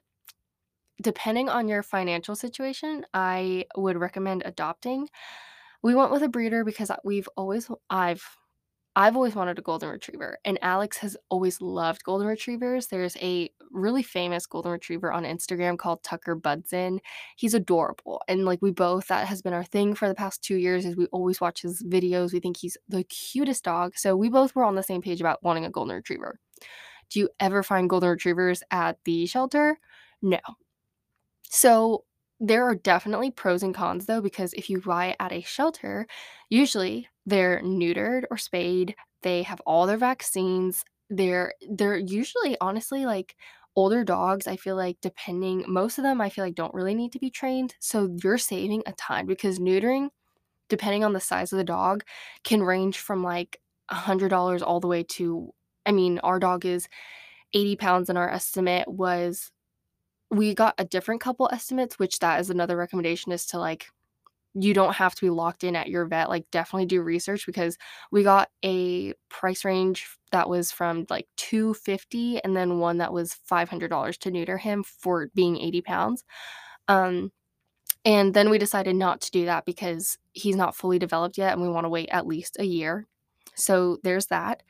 Depending 1.01 1.49
on 1.49 1.67
your 1.67 1.81
financial 1.81 2.35
situation, 2.35 3.05
I 3.13 3.65
would 3.75 3.97
recommend 3.97 4.43
adopting. 4.45 5.09
We 5.81 5.95
went 5.95 6.11
with 6.11 6.23
a 6.23 6.29
breeder 6.29 6.63
because 6.63 6.91
we've 7.03 7.29
always 7.37 7.69
I've 7.89 8.23
I've 8.95 9.15
always 9.15 9.35
wanted 9.35 9.57
a 9.57 9.61
golden 9.61 9.89
retriever, 9.89 10.39
and 10.43 10.59
Alex 10.61 10.97
has 10.97 11.15
always 11.29 11.61
loved 11.61 12.03
golden 12.03 12.27
retrievers. 12.27 12.87
There's 12.87 13.15
a 13.17 13.49
really 13.71 14.03
famous 14.03 14.45
golden 14.45 14.71
retriever 14.73 15.11
on 15.11 15.23
Instagram 15.23 15.77
called 15.77 16.03
Tucker 16.03 16.35
Budzyn. 16.35 16.99
He's 17.37 17.53
adorable, 17.53 18.21
and 18.27 18.45
like 18.45 18.61
we 18.61 18.71
both, 18.71 19.07
that 19.07 19.27
has 19.27 19.41
been 19.41 19.53
our 19.53 19.63
thing 19.63 19.95
for 19.95 20.07
the 20.07 20.15
past 20.15 20.43
two 20.43 20.57
years. 20.57 20.85
Is 20.85 20.97
we 20.97 21.05
always 21.07 21.39
watch 21.39 21.61
his 21.61 21.81
videos. 21.83 22.33
We 22.33 22.39
think 22.39 22.57
he's 22.57 22.77
the 22.89 23.03
cutest 23.05 23.63
dog. 23.63 23.97
So 23.97 24.15
we 24.17 24.29
both 24.29 24.55
were 24.55 24.65
on 24.65 24.75
the 24.75 24.83
same 24.83 25.01
page 25.01 25.21
about 25.21 25.43
wanting 25.43 25.65
a 25.65 25.69
golden 25.69 25.95
retriever. 25.95 26.39
Do 27.09 27.19
you 27.19 27.29
ever 27.39 27.63
find 27.63 27.89
golden 27.89 28.09
retrievers 28.09 28.63
at 28.71 28.97
the 29.05 29.25
shelter? 29.27 29.79
No. 30.21 30.39
So 31.49 32.03
there 32.39 32.63
are 32.63 32.75
definitely 32.75 33.31
pros 33.31 33.63
and 33.63 33.75
cons 33.75 34.05
though, 34.05 34.21
because 34.21 34.53
if 34.53 34.69
you 34.69 34.81
buy 34.81 35.15
at 35.19 35.31
a 35.33 35.41
shelter, 35.41 36.07
usually 36.49 37.07
they're 37.25 37.61
neutered 37.61 38.23
or 38.31 38.37
spayed. 38.37 38.95
They 39.23 39.43
have 39.43 39.61
all 39.65 39.85
their 39.87 39.97
vaccines. 39.97 40.83
They're 41.09 41.53
they're 41.69 41.97
usually 41.97 42.57
honestly 42.61 43.05
like 43.05 43.35
older 43.75 44.03
dogs, 44.03 44.47
I 44.47 44.55
feel 44.57 44.75
like 44.75 44.97
depending 45.01 45.63
most 45.67 45.97
of 45.97 46.03
them 46.03 46.21
I 46.21 46.29
feel 46.29 46.43
like 46.45 46.55
don't 46.55 46.73
really 46.73 46.95
need 46.95 47.11
to 47.13 47.19
be 47.19 47.29
trained. 47.29 47.75
So 47.79 48.15
you're 48.23 48.37
saving 48.37 48.83
a 48.85 48.93
ton 48.93 49.25
because 49.25 49.59
neutering, 49.59 50.09
depending 50.69 51.03
on 51.03 51.13
the 51.13 51.19
size 51.19 51.51
of 51.53 51.57
the 51.57 51.63
dog, 51.63 52.03
can 52.43 52.63
range 52.63 52.99
from 52.99 53.23
like 53.23 53.59
a 53.89 53.95
hundred 53.95 54.29
dollars 54.29 54.61
all 54.61 54.79
the 54.79 54.87
way 54.87 55.03
to 55.03 55.53
I 55.85 55.91
mean, 55.91 56.19
our 56.19 56.39
dog 56.39 56.65
is 56.65 56.87
80 57.53 57.75
pounds 57.77 58.09
and 58.09 58.17
our 58.17 58.29
estimate 58.29 58.87
was 58.87 59.51
we 60.31 60.53
got 60.53 60.75
a 60.77 60.85
different 60.85 61.21
couple 61.21 61.49
estimates, 61.51 61.99
which 61.99 62.19
that 62.19 62.39
is 62.39 62.49
another 62.49 62.77
recommendation 62.77 63.31
is 63.31 63.45
to 63.47 63.59
like 63.59 63.87
you 64.55 64.73
don't 64.73 64.95
have 64.95 65.15
to 65.15 65.21
be 65.21 65.29
locked 65.29 65.63
in 65.63 65.75
at 65.75 65.89
your 65.89 66.05
vet. 66.05 66.29
Like 66.29 66.45
definitely 66.51 66.87
do 66.87 67.01
research 67.01 67.45
because 67.45 67.77
we 68.11 68.23
got 68.23 68.49
a 68.65 69.13
price 69.29 69.65
range 69.65 70.07
that 70.31 70.49
was 70.49 70.71
from 70.71 71.05
like 71.09 71.27
250 71.37 72.43
and 72.43 72.55
then 72.57 72.79
one 72.79 72.97
that 72.99 73.13
was 73.13 73.35
$500 73.45 74.17
to 74.19 74.31
neuter 74.31 74.57
him 74.57 74.83
for 74.83 75.29
being 75.35 75.57
80 75.59 75.81
pounds. 75.81 76.23
Um 76.87 77.31
And 78.05 78.33
then 78.33 78.49
we 78.49 78.57
decided 78.57 78.95
not 78.95 79.21
to 79.21 79.31
do 79.31 79.45
that 79.45 79.65
because 79.65 80.17
he's 80.33 80.55
not 80.55 80.75
fully 80.75 80.99
developed 80.99 81.37
yet 81.37 81.53
and 81.53 81.61
we 81.61 81.69
wanna 81.69 81.89
wait 81.89 82.09
at 82.11 82.27
least 82.27 82.57
a 82.59 82.65
year. 82.65 83.07
So 83.55 83.97
there's 84.03 84.27
that. 84.27 84.63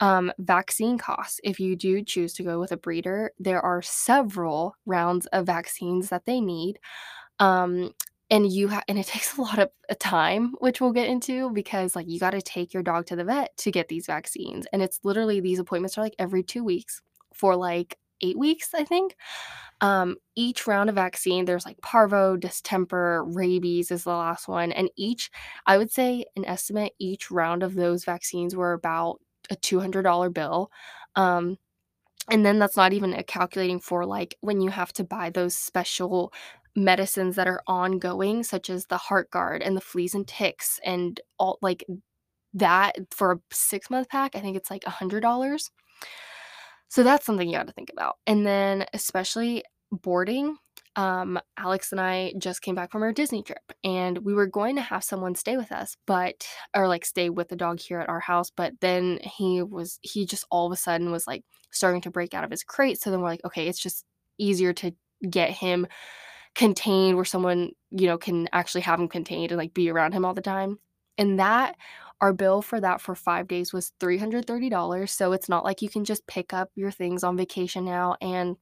Um, 0.00 0.32
vaccine 0.38 0.98
costs. 0.98 1.40
If 1.44 1.60
you 1.60 1.76
do 1.76 2.02
choose 2.02 2.34
to 2.34 2.42
go 2.42 2.58
with 2.58 2.72
a 2.72 2.76
breeder, 2.76 3.32
there 3.38 3.60
are 3.60 3.82
several 3.82 4.74
rounds 4.84 5.26
of 5.26 5.46
vaccines 5.46 6.08
that 6.08 6.26
they 6.26 6.40
need. 6.40 6.78
Um, 7.38 7.92
and 8.30 8.50
you 8.52 8.68
ha 8.68 8.82
and 8.88 8.98
it 8.98 9.06
takes 9.08 9.36
a 9.36 9.42
lot 9.42 9.58
of, 9.58 9.70
uh, 9.90 9.94
time, 10.00 10.54
which 10.60 10.80
we'll 10.80 10.92
get 10.92 11.08
into 11.08 11.50
because, 11.50 11.96
like, 11.96 12.08
you 12.08 12.20
gotta 12.20 12.42
take 12.42 12.74
your 12.74 12.82
dog 12.82 13.06
to 13.06 13.16
the 13.16 13.24
vet 13.24 13.56
to 13.58 13.70
get 13.72 13.88
these 13.88 14.06
vaccines, 14.06 14.66
and 14.72 14.82
it's 14.82 15.00
literally 15.04 15.40
these 15.40 15.58
appointments 15.60 15.98
are, 15.98 16.02
like, 16.02 16.16
every 16.18 16.42
2 16.42 16.64
weeks 16.64 17.00
for, 17.34 17.56
like, 17.56 17.98
8 18.22 18.38
weeks, 18.38 18.74
I 18.74 18.84
think. 18.84 19.16
Um, 19.80 20.16
each 20.36 20.66
round 20.66 20.88
of 20.90 20.96
vaccine, 20.96 21.44
there's, 21.44 21.66
like, 21.66 21.80
parvo, 21.82 22.36
distemper, 22.36 23.24
rabies 23.24 23.90
is 23.90 24.04
the 24.04 24.10
last 24.10 24.48
one, 24.48 24.72
and 24.72 24.90
each 24.96 25.30
I 25.66 25.78
would 25.78 25.90
say 25.92 26.24
an 26.36 26.44
estimate, 26.46 26.94
each 26.98 27.30
round 27.30 27.62
of 27.62 27.74
those 27.74 28.04
vaccines 28.04 28.54
were 28.56 28.72
about 28.74 29.20
a 29.52 29.56
$200 29.56 30.30
bill. 30.30 30.72
Um, 31.16 31.58
and 32.30 32.46
then 32.46 32.58
that's 32.60 32.76
not 32.76 32.92
even, 32.94 33.20
calculating 33.28 33.80
for, 33.80 34.06
like, 34.06 34.36
when 34.42 34.60
you 34.62 34.70
have 34.70 34.92
to 34.94 35.04
buy 35.04 35.30
those 35.30 35.56
special 35.56 36.32
medicines 36.76 37.36
that 37.36 37.48
are 37.48 37.62
ongoing, 37.68 38.42
such 38.44 38.70
as 38.70 38.86
the 38.86 38.98
Heartgard 38.98 39.62
and 39.66 39.76
the 39.76 39.80
fleas 39.82 40.14
and 40.14 40.26
ticks 40.28 40.80
and 40.84 41.20
all 41.38 41.58
like, 41.62 41.84
that 42.54 42.96
for 43.12 43.32
a 43.32 43.40
six-month 43.52 44.08
pack, 44.10 44.36
I 44.36 44.40
think 44.40 44.56
it's, 44.56 44.70
like, 44.70 44.84
$100. 44.86 45.70
So 46.90 47.02
that's 47.02 47.24
something 47.26 47.48
you 47.48 47.56
gotta 47.56 47.72
think 47.72 47.90
about. 47.92 48.16
And 48.26 48.46
then 48.46 48.84
especially 48.92 49.64
boarding, 49.90 50.56
um, 50.96 51.38
Alex 51.56 51.92
and 51.92 52.00
I 52.00 52.34
just 52.38 52.62
came 52.62 52.74
back 52.74 52.90
from 52.92 53.02
our 53.02 53.12
Disney 53.12 53.42
trip, 53.42 53.72
and 53.84 54.18
we 54.18 54.34
were 54.34 54.46
going 54.46 54.76
to 54.76 54.82
have 54.82 55.04
someone 55.04 55.34
stay 55.34 55.56
with 55.56 55.72
us, 55.72 55.96
but 56.06 56.46
or, 56.76 56.88
like, 56.88 57.04
stay 57.04 57.30
with 57.30 57.48
the 57.48 57.56
dog 57.56 57.80
here 57.80 58.00
at 58.00 58.08
our 58.08 58.20
house, 58.20 58.50
but 58.50 58.74
then 58.80 59.18
he 59.22 59.62
was 59.62 59.98
he 60.02 60.26
just 60.26 60.44
all 60.50 60.66
of 60.66 60.72
a 60.72 60.76
sudden 60.76 61.10
was, 61.12 61.26
like, 61.26 61.44
starting 61.70 62.00
to 62.02 62.10
break 62.10 62.34
out 62.34 62.44
of 62.44 62.50
his 62.50 62.64
crate, 62.64 63.00
so 63.00 63.10
then 63.10 63.20
we're 63.20 63.28
like, 63.28 63.44
"Okay, 63.44 63.68
it's 63.68 63.80
just 63.80 64.04
easier 64.38 64.72
to 64.74 64.92
get 65.30 65.50
him 65.50 65.86
contained 66.54 67.16
where 67.16 67.24
someone, 67.24 67.70
you 67.90 68.06
know, 68.06 68.18
can 68.18 68.48
actually 68.52 68.82
have 68.82 69.00
him 69.00 69.08
contained 69.08 69.52
and, 69.52 69.58
like, 69.58 69.74
be 69.74 69.90
around 69.90 70.12
him 70.12 70.24
all 70.24 70.34
the 70.34 70.42
time." 70.42 70.78
And 71.18 71.38
that 71.38 71.76
our 72.20 72.32
bill 72.32 72.62
for 72.62 72.80
that 72.80 73.00
for 73.00 73.14
5 73.14 73.48
days 73.48 73.72
was 73.72 73.92
$330, 74.00 75.12
so 75.12 75.32
it's 75.32 75.48
not 75.48 75.64
like 75.64 75.82
you 75.82 75.88
can 75.88 76.04
just 76.04 76.26
pick 76.26 76.52
up 76.52 76.70
your 76.74 76.90
things 76.90 77.24
on 77.24 77.36
vacation 77.36 77.84
now 77.84 78.16
and 78.20 78.56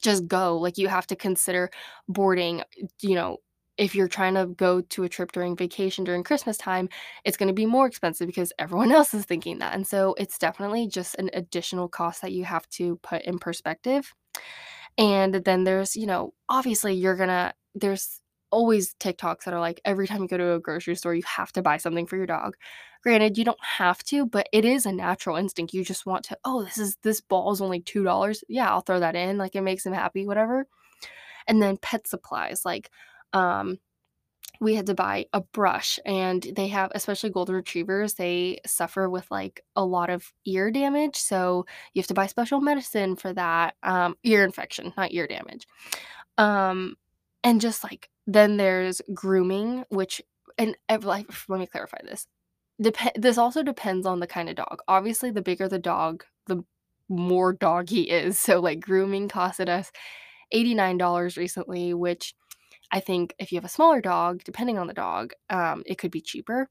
just 0.00 0.26
go, 0.28 0.56
like, 0.58 0.78
you 0.78 0.88
have 0.88 1.06
to 1.08 1.16
consider 1.16 1.70
boarding, 2.08 2.62
you 3.02 3.14
know, 3.14 3.38
if 3.78 3.94
you're 3.94 4.08
trying 4.08 4.34
to 4.34 4.46
go 4.46 4.80
to 4.82 5.02
a 5.04 5.08
trip 5.08 5.32
during 5.32 5.56
vacation 5.56 6.04
during 6.04 6.22
Christmas 6.22 6.56
time, 6.58 6.88
it's 7.24 7.36
gonna 7.38 7.52
be 7.54 7.66
more 7.66 7.86
expensive 7.86 8.26
because 8.26 8.52
everyone 8.58 8.92
else 8.98 9.14
is 9.14 9.24
thinking 9.24 9.58
that, 9.58 9.74
and 9.74 9.86
so 9.86 10.14
it's 10.18 10.38
definitely 10.38 10.86
just 10.88 11.14
an 11.16 11.30
additional 11.34 11.88
cost 11.88 12.22
that 12.22 12.32
you 12.32 12.44
have 12.44 12.68
to 12.70 12.96
put 13.02 13.22
in 13.22 13.38
perspective. 13.38 14.12
And 14.98 15.34
then 15.34 15.64
there's, 15.64 15.96
you 15.96 16.06
know, 16.06 16.34
obviously 16.48 16.94
you're 16.94 17.16
gonna 17.16 17.54
there's 17.74 18.21
always 18.52 18.94
TikToks 18.96 19.44
that 19.44 19.54
are 19.54 19.60
like, 19.60 19.80
every 19.84 20.06
time 20.08 20.22
you 20.22 20.28
go 20.28 20.38
to 20.38 20.54
a 20.54 20.60
grocery 20.60 20.94
store, 20.96 21.14
you 21.14 21.22
have 21.26 21.52
to 21.54 21.62
buy 21.62 21.78
something 21.78 22.06
for 22.06 22.16
your 22.16 22.26
dog. 22.26 22.56
Granted, 23.02 23.38
you 23.38 23.44
don't 23.44 23.64
have 23.64 24.04
to, 24.04 24.26
but 24.26 24.48
it 24.52 24.64
is 24.64 24.86
a 24.86 24.92
natural 24.92 25.36
instinct. 25.36 25.74
You 25.74 25.84
just 25.84 26.06
want 26.06 26.24
to, 26.26 26.38
"Oh, 26.44 26.64
this 26.64 26.78
is 26.78 26.96
this 27.02 27.20
ball 27.20 27.52
is 27.52 27.60
only 27.62 27.80
$2. 27.80 28.44
Yeah, 28.48 28.70
I'll 28.70 28.82
throw 28.82 29.00
that 29.00 29.16
in," 29.16 29.38
like, 29.38 29.56
it 29.56 29.62
makes 29.62 29.86
him 29.86 29.92
happy, 29.94 30.26
whatever. 30.26 30.66
And 31.48 31.62
then 31.62 31.76
pet 31.78 32.06
supplies, 32.08 32.64
like, 32.64 32.90
um, 33.34 33.78
we 34.60 34.74
had 34.76 34.86
to 34.86 34.94
buy 34.94 35.26
a 35.34 35.40
brush, 35.42 35.98
and 36.06 36.42
they 36.56 36.68
have 36.68 36.92
especially 36.94 37.30
golden 37.30 37.56
retrievers, 37.56 38.14
they 38.14 38.60
suffer 38.66 39.08
with, 39.10 39.30
like, 39.30 39.64
a 39.76 39.84
lot 39.84 40.10
of 40.10 40.32
ear 40.46 40.70
damage, 40.70 41.16
so 41.16 41.66
you 41.94 42.00
have 42.02 42.06
to 42.08 42.14
buy 42.14 42.26
special 42.28 42.60
medicine 42.60 43.16
for 43.16 43.32
that, 43.34 43.76
um, 43.84 44.16
ear 44.24 44.44
infection, 44.44 44.92
not 44.96 45.12
ear 45.12 45.26
damage. 45.26 45.66
Um, 46.38 46.96
and 47.44 47.60
just, 47.60 47.84
like 47.84 48.10
then 48.26 48.56
there's 48.56 49.00
grooming, 49.14 49.84
which 49.90 50.22
and 50.58 50.76
ev 50.88 51.04
let 51.04 51.26
me 51.60 51.66
clarify 51.66 51.98
this. 52.04 52.26
Depe 52.82 53.10
this 53.16 53.38
also 53.38 53.62
depends 53.62 54.06
on 54.06 54.20
the 54.20 54.26
kinda 54.26 54.54
dog. 54.54 54.80
Obviously, 54.88 55.30
the 55.30 55.42
bigger 55.42 55.68
the 55.68 55.78
dog, 55.80 56.24
the 56.48 56.64
more 57.08 57.52
dog 57.52 57.88
he 57.90 58.10
is, 58.10 58.38
so, 58.40 58.60
like, 58.60 58.80
grooming 58.80 59.28
costed 59.28 59.68
us 59.68 59.92
$89 60.52 61.36
recently, 61.38 61.94
which 61.94 62.34
I 62.92 63.00
think 63.00 63.34
if 63.40 63.52
you 63.52 63.56
have 63.58 63.64
a 63.66 63.68
smaller 63.70 64.00
dog, 64.02 64.44
depending 64.44 64.78
on 64.78 64.86
the 64.88 64.94
dog, 64.94 65.32
um, 65.50 65.82
it 65.86 65.98
could 65.98 66.10
be 66.12 66.20
cheaper. 66.22 66.68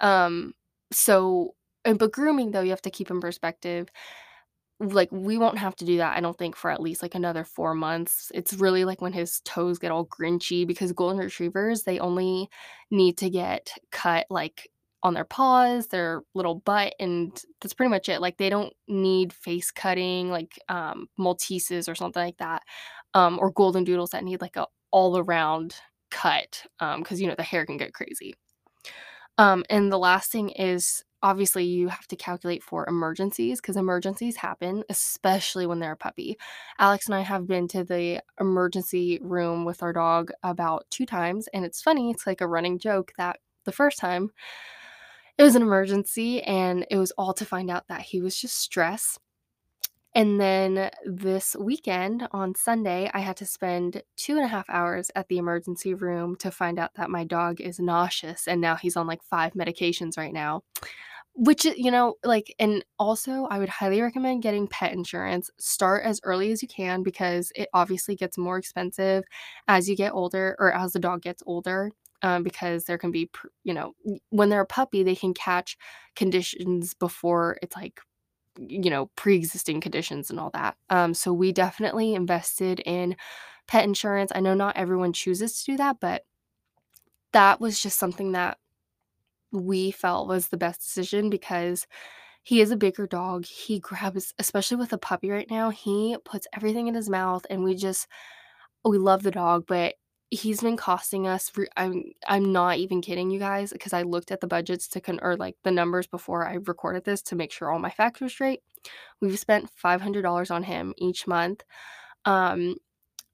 Um, 0.00 0.54
so 0.92 1.54
but 1.84 2.10
grooming, 2.12 2.50
though, 2.50 2.62
you 2.62 2.70
have 2.70 2.82
to 2.82 2.90
keep 2.90 3.10
in 3.12 3.20
perspective 3.20 3.88
like, 4.80 5.08
we 5.12 5.38
won't 5.38 5.58
have 5.58 5.74
to 5.76 5.84
do 5.86 5.96
that, 5.98 6.16
I 6.16 6.20
don't 6.20 6.36
think, 6.38 6.56
for 6.56 6.70
at 6.70 6.80
least, 6.82 7.02
like, 7.02 7.14
another 7.14 7.44
4 7.44 7.74
months. 7.74 8.30
It's 8.34 8.54
really, 8.54 8.84
like, 8.84 9.00
when 9.02 9.12
his 9.12 9.40
toes 9.44 9.78
get 9.78 9.90
all 9.90 10.06
grinchy 10.06 10.66
because 10.66 10.92
golden 10.92 11.18
retrievers, 11.18 11.82
they 11.84 11.98
only 11.98 12.48
need 12.90 13.16
to 13.18 13.30
get 13.30 13.72
cut, 13.92 14.26
like, 14.30 14.68
on 15.02 15.14
their 15.14 15.24
paws, 15.24 15.86
their 15.88 16.22
little 16.34 16.56
butt, 16.56 16.94
and 17.00 17.40
that's 17.60 17.74
pretty 17.74 17.90
much 17.90 18.08
it. 18.08 18.20
Like, 18.20 18.36
they 18.38 18.50
don't 18.50 18.72
need 18.88 19.32
face 19.32 19.70
cutting 19.70 20.30
like, 20.30 20.58
um, 20.68 21.08
Malteses 21.18 21.88
or 21.88 21.94
something 21.94 22.22
like 22.22 22.38
that, 22.38 22.62
um, 23.14 23.38
or 23.40 23.50
golden 23.52 23.84
doodles 23.84 24.10
that 24.10 24.24
need, 24.24 24.40
like, 24.42 24.56
a 24.56 24.66
all-around 24.92 25.76
cut, 26.10 26.64
um, 26.80 27.02
'cause, 27.04 27.20
you 27.20 27.28
know, 27.28 27.34
the 27.36 27.42
hair 27.42 27.66
can 27.66 27.76
get 27.78 27.94
crazy. 27.94 28.34
Um, 29.38 29.64
and 29.70 29.92
the 29.92 29.98
last 29.98 30.32
thing 30.32 30.50
is, 30.50 31.04
obviously, 31.22 31.64
you 31.64 31.88
have 31.88 32.06
to 32.08 32.16
calculate 32.16 32.62
for 32.62 32.86
emergencies 32.88 33.60
because 33.60 33.76
emergencies 33.76 34.36
happen, 34.36 34.84
especially 34.88 35.66
when 35.66 35.80
they're 35.80 35.92
a 35.92 35.96
puppy. 35.96 36.36
Alex 36.78 37.06
and 37.06 37.14
I 37.14 37.20
have 37.22 37.46
been 37.46 37.68
to 37.68 37.84
the 37.84 38.22
emergency 38.40 39.18
room 39.22 39.64
with 39.64 39.82
our 39.82 39.92
dog 39.92 40.30
about 40.42 40.86
2 40.90 41.06
times, 41.06 41.48
and 41.52 41.64
it's 41.64 41.82
funny, 41.82 42.10
it's 42.10 42.26
like 42.26 42.40
a 42.40 42.46
running 42.46 42.78
joke 42.78 43.12
that 43.18 43.40
the 43.64 43.72
first 43.72 43.98
time, 43.98 44.30
it 45.38 45.42
was 45.42 45.54
an 45.54 45.62
emergency, 45.62 46.42
and 46.42 46.86
it 46.90 46.96
was 46.96 47.12
all 47.12 47.34
to 47.34 47.44
find 47.44 47.70
out 47.70 47.88
that 47.88 48.02
he 48.02 48.20
was 48.20 48.36
just 48.40 48.58
stressed. 48.58 49.18
And 50.16 50.40
then 50.40 50.90
this 51.04 51.54
weekend, 51.60 52.26
on 52.32 52.54
Sunday, 52.54 53.10
I 53.14 53.20
had 53.20 53.36
to 53.38 53.46
spend 53.46 54.02
2 54.16 54.36
and 54.36 54.46
a 54.46 54.48
1/2 54.48 54.64
hours 54.70 55.10
at 55.14 55.28
the 55.28 55.38
emergency 55.38 55.94
room 55.94 56.36
to 56.38 56.50
find 56.50 56.78
out 56.78 56.94
that 56.94 57.10
my 57.10 57.24
dog 57.24 57.60
is 57.60 57.78
nauseous, 57.78 58.48
and 58.48 58.60
now 58.62 58.76
he's 58.76 58.96
on, 58.96 59.06
like, 59.06 59.22
5 59.22 59.52
medications 59.54 60.18
right 60.18 60.32
now. 60.32 60.62
Which, 61.34 61.64
you 61.66 61.90
know, 61.92 62.16
like 62.24 62.54
and 62.60 62.84
also, 62.98 63.46
I 63.46 63.58
would 63.60 63.68
highly 63.70 64.02
recommend 64.02 64.42
getting 64.42 64.68
pet 64.68 64.92
insurance. 64.92 65.50
Start 65.58 66.04
as 66.04 66.20
early 66.24 66.52
as 66.52 66.62
you 66.62 66.68
can 66.68 67.02
because 67.04 67.52
it 67.56 67.68
obviously 67.74 68.16
gets 68.16 68.38
more 68.38 68.58
expensive 68.58 69.24
as 69.68 69.88
you 69.88 69.96
get 69.96 70.12
older 70.14 70.56
or 70.60 70.72
as 70.74 70.92
the 70.94 71.00
dog 71.00 71.22
gets 71.22 71.42
older, 71.46 71.90
um, 72.22 72.42
because 72.44 72.84
there 72.86 72.98
can 72.98 73.10
be 73.12 73.30
you 73.64 73.74
know, 73.74 73.94
when 74.30 74.50
they're 74.50 74.62
a 74.62 74.66
puppy, 74.66 75.02
they 75.04 75.16
can 75.16 75.34
catch 75.34 75.76
conditions 76.16 76.94
before 76.94 77.58
it's, 77.62 77.76
like, 77.76 78.00
you 78.58 78.90
know, 78.90 79.10
pre-existing 79.16 79.80
conditions 79.80 80.30
and 80.30 80.40
all 80.40 80.50
that. 80.50 80.76
Um, 80.90 81.14
so 81.14 81.32
we 81.32 81.52
definitely 81.52 82.14
invested 82.14 82.80
in 82.80 83.16
pet 83.68 83.84
insurance. 83.84 84.32
I 84.34 84.40
know 84.40 84.54
not 84.54 84.76
everyone 84.76 85.12
chooses 85.12 85.62
to 85.62 85.72
do 85.72 85.76
that, 85.78 85.96
but 86.00 86.24
that 87.32 87.60
was 87.60 87.80
just 87.80 87.98
something 87.98 88.32
that 88.32 88.58
we 89.52 89.90
felt 89.90 90.28
was 90.28 90.48
the 90.48 90.56
best 90.56 90.80
decision 90.80 91.30
because 91.30 91.86
he 92.42 92.60
is 92.60 92.70
a 92.70 92.76
bigger 92.76 93.06
dog. 93.06 93.44
He 93.44 93.80
grabs 93.80 94.32
especially 94.38 94.76
with 94.76 94.92
a 94.92 94.98
puppy 94.98 95.30
right 95.30 95.50
now, 95.50 95.70
he 95.70 96.16
puts 96.24 96.46
everything 96.54 96.86
in 96.86 96.94
his 96.94 97.10
mouth, 97.10 97.44
and 97.50 97.64
we 97.64 97.74
just 97.74 98.06
we 98.84 98.98
love 98.98 99.22
the 99.22 99.32
dog, 99.32 99.64
but 99.66 99.94
he's 100.30 100.60
been 100.62 100.76
costing 100.76 101.26
us 101.26 101.48
for 101.50 101.68
I'm 101.76 102.04
I'm 102.26 102.52
not 102.52 102.78
even 102.78 103.00
kidding 103.02 103.30
you 103.30 103.38
guys 103.38 103.72
because 103.72 103.92
I 103.92 104.02
looked 104.02 104.30
at 104.32 104.40
the 104.40 104.46
budgets 104.48 104.88
to 104.88 105.00
con 105.00 105.20
or, 105.22 105.36
like, 105.36 105.56
the 105.64 105.70
numbers 105.70 106.06
before 106.06 106.46
I 106.46 106.54
recorded 106.54 107.04
this 107.04 107.22
to 107.24 107.36
make 107.36 107.52
sure 107.52 107.70
all 107.70 107.78
my 107.78 107.90
facts 107.90 108.20
were 108.20 108.28
straight. 108.28 108.60
We've 109.20 109.38
spent 109.38 109.70
$500 109.82 110.50
on 110.50 110.64
him 110.64 110.94
each 110.98 111.26
month, 111.26 111.64
um, 112.26 112.76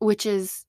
which 0.01 0.27
is 0.27 0.67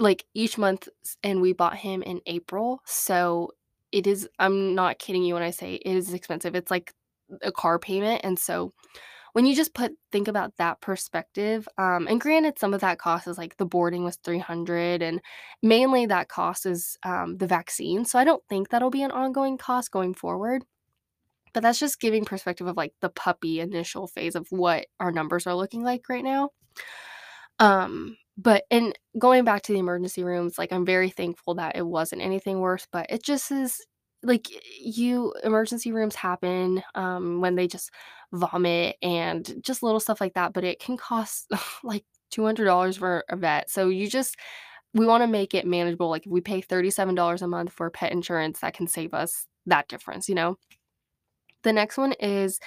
like, 0.00 0.24
each 0.34 0.58
month 0.58 0.88
and 1.24 1.40
we 1.42 1.52
bought 1.54 1.76
him 1.78 2.02
in 2.02 2.20
April, 2.26 2.82
so 2.86 3.52
it 3.92 4.06
is 4.06 4.28
I'm 4.38 4.74
not 4.74 4.98
kidding 4.98 5.24
you 5.24 5.34
when 5.34 5.42
I 5.44 5.50
say 5.52 5.74
it 5.76 5.96
is 5.96 6.12
expensive. 6.14 6.54
It's 6.56 6.70
like 6.70 6.94
a 7.42 7.52
car 7.52 7.78
payment, 7.78 8.22
and 8.24 8.38
so 8.38 8.74
when 9.34 9.46
you 9.46 9.54
just 9.56 9.74
put 9.74 9.92
think 10.12 10.28
about 10.28 10.56
that 10.58 10.80
perspective, 10.80 11.68
um, 11.78 12.06
and 12.08 12.20
granted, 12.20 12.58
some 12.58 12.74
of 12.74 12.80
that 12.82 12.98
cost 12.98 13.26
is, 13.28 13.38
like 13.38 13.56
the 13.56 13.64
boarding 13.66 14.04
was 14.04 14.16
300 14.24 15.02
and 15.02 15.20
mainly 15.62 16.06
that 16.06 16.28
cost 16.28 16.66
is, 16.66 16.98
um, 17.04 17.38
the 17.38 17.46
vaccine, 17.46 18.04
so 18.04 18.18
I 18.18 18.24
don't 18.24 18.42
think 18.48 18.68
that'll 18.70 18.90
be 18.90 19.02
an 19.02 19.10
ongoing 19.12 19.58
cost 19.58 19.90
going 19.90 20.14
forward. 20.14 20.64
But 21.54 21.62
that's 21.62 21.78
just 21.80 22.00
giving 22.00 22.24
perspective 22.24 22.66
of, 22.66 22.76
like, 22.78 22.94
the 23.02 23.10
puppy 23.10 23.60
initial 23.60 24.06
phase 24.08 24.34
of 24.36 24.46
what 24.50 24.86
our 25.00 25.12
numbers 25.12 25.46
are 25.46 25.54
looking 25.54 25.82
like 25.84 26.08
right 26.08 26.24
now. 26.24 26.50
Um, 27.58 28.16
but 28.38 28.64
and 28.70 28.98
going 29.18 29.44
back 29.44 29.62
to 29.62 29.72
the 29.72 29.78
emergency 29.78 30.24
rooms, 30.24 30.58
like, 30.58 30.72
I'm 30.72 30.86
very 30.86 31.10
thankful 31.10 31.54
that 31.56 31.76
it 31.76 31.86
wasn't 31.86 32.22
anything 32.22 32.60
worse, 32.60 32.86
but 32.90 33.06
it 33.10 33.22
just 33.22 33.50
is 33.52 33.80
like, 34.22 34.46
you 34.80 35.34
emergency 35.44 35.92
rooms 35.92 36.14
happen, 36.14 36.82
um, 36.94 37.40
when 37.40 37.56
they 37.56 37.66
just 37.66 37.90
vomit 38.32 38.96
and 39.02 39.62
just 39.62 39.82
little 39.82 40.00
stuff 40.00 40.20
like 40.20 40.34
that, 40.34 40.52
but 40.52 40.64
it 40.64 40.80
can 40.80 40.96
cost, 40.96 41.50
like, 41.84 42.04
$200 42.30 42.96
for 42.98 43.24
a 43.28 43.36
vet, 43.36 43.70
so 43.70 43.88
you 43.88 44.08
just 44.08 44.36
we 44.94 45.06
wanna 45.06 45.26
make 45.28 45.54
it 45.54 45.66
manageable, 45.66 46.10
like, 46.10 46.26
if 46.26 46.32
we 46.32 46.40
pay 46.42 46.60
$37 46.62 47.42
a 47.42 47.48
month 47.48 47.72
for 47.72 47.90
pet 47.90 48.12
insurance, 48.12 48.60
that 48.60 48.74
can 48.74 48.86
save 48.88 49.14
us 49.14 49.46
that 49.66 49.88
difference, 49.88 50.28
you 50.28 50.34
know? 50.36 50.56
The 51.62 51.72
next 51.72 51.96
one 51.98 52.12
is 52.14 52.58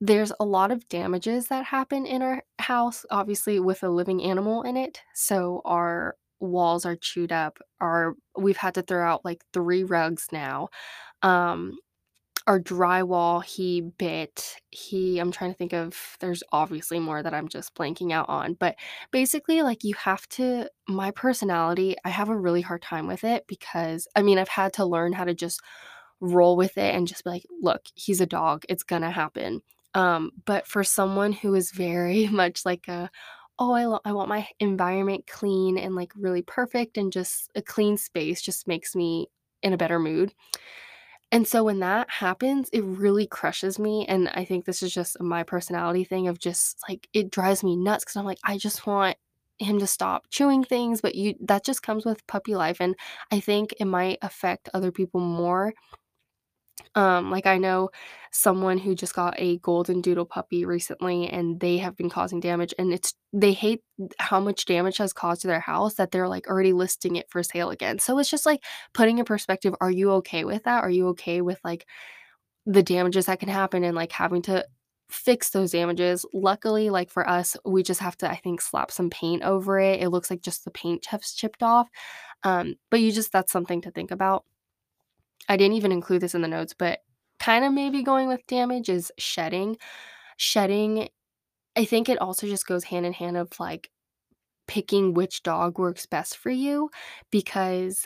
there's 0.00 0.32
a 0.40 0.44
lot 0.44 0.70
of 0.72 0.88
damages 0.88 1.48
that 1.48 1.64
happen 1.66 2.06
in 2.06 2.22
our 2.22 2.44
house, 2.58 3.06
obviously, 3.10 3.60
with 3.60 3.82
a 3.84 3.88
living 3.90 4.22
animal 4.24 4.62
in 4.62 4.76
it. 4.76 5.02
So 5.14 5.62
our 5.64 6.16
walls 6.40 6.86
are 6.86 6.96
chewed 6.96 7.32
up, 7.32 7.58
our 7.80 8.14
we've 8.38 8.56
had 8.58 8.74
to 8.76 8.82
throw 8.82 9.06
out, 9.08 9.24
like, 9.24 9.44
3 9.54 9.84
rugs 9.84 10.28
now. 10.32 10.68
Um, 11.22 11.78
our 12.48 12.60
drywall, 12.60 13.44
he 13.44 13.82
bit. 13.82 14.56
He 14.72 15.20
I'm 15.20 15.32
trying 15.32 15.52
to 15.52 15.58
think 15.58 15.74
of 15.74 16.16
there's 16.20 16.42
obviously 16.52 16.98
more 16.98 17.22
that 17.22 17.34
I'm 17.34 17.48
just 17.48 17.74
blanking 17.76 18.12
out 18.12 18.28
on, 18.28 18.54
but 18.54 18.76
basically, 19.12 19.62
like, 19.62 19.84
you 19.84 19.94
have 19.96 20.28
to 20.30 20.68
my 20.88 21.12
personality, 21.12 21.96
I 22.04 22.10
have 22.10 22.30
a 22.30 22.36
really 22.38 22.62
hard 22.62 22.82
time 22.82 23.06
with 23.06 23.24
it 23.24 23.46
because 23.48 24.08
I 24.16 24.22
mean, 24.22 24.38
I've 24.38 24.48
had 24.48 24.72
to 24.74 24.86
learn 24.86 25.12
how 25.14 25.24
to 25.24 25.34
just 25.34 25.60
roll 26.20 26.56
with 26.56 26.78
it 26.78 26.94
and 26.94 27.06
just 27.08 27.24
be 27.24 27.30
like, 27.30 27.44
"Look, 27.62 27.82
he's 27.94 28.20
a 28.20 28.26
dog, 28.26 28.64
it's 28.68 28.82
gonna 28.84 29.10
happen." 29.10 29.62
Um, 29.94 30.32
but 30.46 30.66
for 30.66 30.84
someone 30.84 31.32
who 31.32 31.54
is 31.54 31.70
very 31.72 32.26
much 32.32 32.64
like 32.66 32.88
a, 32.88 33.10
"Oh, 33.58 33.72
I 33.72 33.86
lo 33.86 34.00
I 34.04 34.12
want 34.12 34.28
my 34.30 34.48
environment 34.60 35.26
clean 35.26 35.78
and, 35.78 35.94
like, 35.96 36.12
really 36.16 36.42
perfect 36.42 36.98
and 36.98 37.12
just 37.12 37.50
a 37.56 37.62
clean 37.62 37.96
space 37.98 38.42
just 38.42 38.68
makes 38.68 38.94
me 38.96 39.28
in 39.62 39.72
a 39.72 39.78
better 39.78 39.98
mood." 39.98 40.34
And 41.32 41.46
so 41.46 41.62
when 41.64 41.80
that 41.80 42.08
happens, 42.10 42.70
it 42.72 42.80
really 42.84 43.26
crushes 43.26 43.78
me, 43.78 44.06
and 44.08 44.28
I 44.30 44.44
think 44.44 44.64
this 44.64 44.82
is 44.82 44.92
just 44.94 45.20
my 45.20 45.42
personality 45.42 46.04
thing 46.04 46.26
of 46.26 46.38
just, 46.38 46.78
like, 46.88 47.06
it 47.12 47.30
drives 47.30 47.62
me 47.62 47.76
nuts 47.76 48.04
because 48.04 48.16
I'm 48.16 48.24
like, 48.24 48.38
"I 48.44 48.56
just 48.56 48.86
want 48.86 49.16
him 49.58 49.78
to 49.80 49.86
stop 49.86 50.24
chewing 50.30 50.64
things," 50.64 51.00
but 51.02 51.14
you 51.14 51.34
that 51.40 51.64
just 51.64 51.82
comes 51.82 52.06
with 52.06 52.26
puppy 52.26 52.54
life, 52.54 52.80
and 52.80 52.94
I 53.30 53.40
think 53.40 53.74
it 53.78 53.84
might 53.84 54.18
affect 54.22 54.70
other 54.72 54.90
people 54.90 55.20
more 55.20 55.74
um, 56.94 57.30
like, 57.30 57.46
I 57.46 57.58
know 57.58 57.90
someone 58.32 58.78
who 58.78 58.94
just 58.94 59.14
got 59.14 59.34
a 59.38 59.58
golden 59.58 60.00
doodle 60.00 60.24
puppy 60.26 60.64
recently, 60.64 61.28
and 61.28 61.60
they 61.60 61.78
have 61.78 61.96
been 61.96 62.10
causing 62.10 62.40
damage, 62.40 62.74
and 62.78 62.92
it's 62.92 63.14
they 63.32 63.52
hate 63.52 63.82
how 64.18 64.40
much 64.40 64.64
damage 64.66 64.98
has 64.98 65.12
caused 65.12 65.42
to 65.42 65.48
their 65.48 65.60
house 65.60 65.94
that 65.94 66.10
they're, 66.10 66.28
like, 66.28 66.48
already 66.48 66.72
listing 66.72 67.16
it 67.16 67.30
for 67.30 67.42
sale 67.42 67.70
again. 67.70 67.98
So 67.98 68.18
it's 68.18 68.30
just, 68.30 68.46
like, 68.46 68.62
putting 68.94 69.18
in 69.18 69.24
perspective, 69.24 69.74
are 69.80 69.90
you 69.90 70.10
okay 70.12 70.44
with 70.44 70.64
that? 70.64 70.82
Are 70.84 70.90
you 70.90 71.08
okay 71.08 71.40
with, 71.40 71.60
like, 71.64 71.86
the 72.66 72.82
damages 72.82 73.26
that 73.26 73.40
can 73.40 73.48
happen 73.48 73.84
and, 73.84 73.96
like, 73.96 74.12
having 74.12 74.42
to 74.42 74.66
fix 75.10 75.50
those 75.50 75.72
damages? 75.72 76.26
Luckily, 76.34 76.90
like, 76.90 77.10
for 77.10 77.28
us, 77.28 77.56
we 77.64 77.82
just 77.82 78.00
have 78.00 78.16
to, 78.18 78.30
I 78.30 78.36
think, 78.36 78.60
slap 78.60 78.90
some 78.90 79.10
paint 79.10 79.42
over 79.42 79.78
it. 79.80 80.02
It 80.02 80.10
looks 80.10 80.30
like 80.30 80.42
just 80.42 80.64
the 80.64 80.70
paint 80.70 81.06
has 81.06 81.32
chipped 81.32 81.62
off. 81.62 81.88
Um, 82.44 82.76
but 82.90 83.00
you 83.00 83.12
just 83.12 83.32
that's 83.32 83.52
something 83.52 83.80
to 83.82 83.90
think 83.90 84.10
about. 84.10 84.44
I 85.48 85.56
didn't 85.56 85.76
even 85.76 85.92
include 85.92 86.22
this 86.22 86.34
in 86.34 86.42
the 86.42 86.48
notes, 86.48 86.74
but 86.78 87.00
kind 87.38 87.64
of 87.64 87.72
maybe 87.72 88.02
going 88.02 88.28
with 88.28 88.46
damage 88.46 88.88
is 88.88 89.12
shedding. 89.18 89.78
Shedding, 90.36 91.08
I 91.76 91.84
think 91.84 92.08
it 92.08 92.20
also 92.20 92.46
just 92.46 92.66
goes 92.66 92.84
hand 92.84 93.06
in 93.06 93.12
hand 93.12 93.36
of 93.36 93.58
like 93.58 93.90
picking 94.66 95.14
which 95.14 95.42
dog 95.42 95.78
works 95.78 96.06
best 96.06 96.36
for 96.36 96.50
you 96.50 96.90
because 97.30 98.04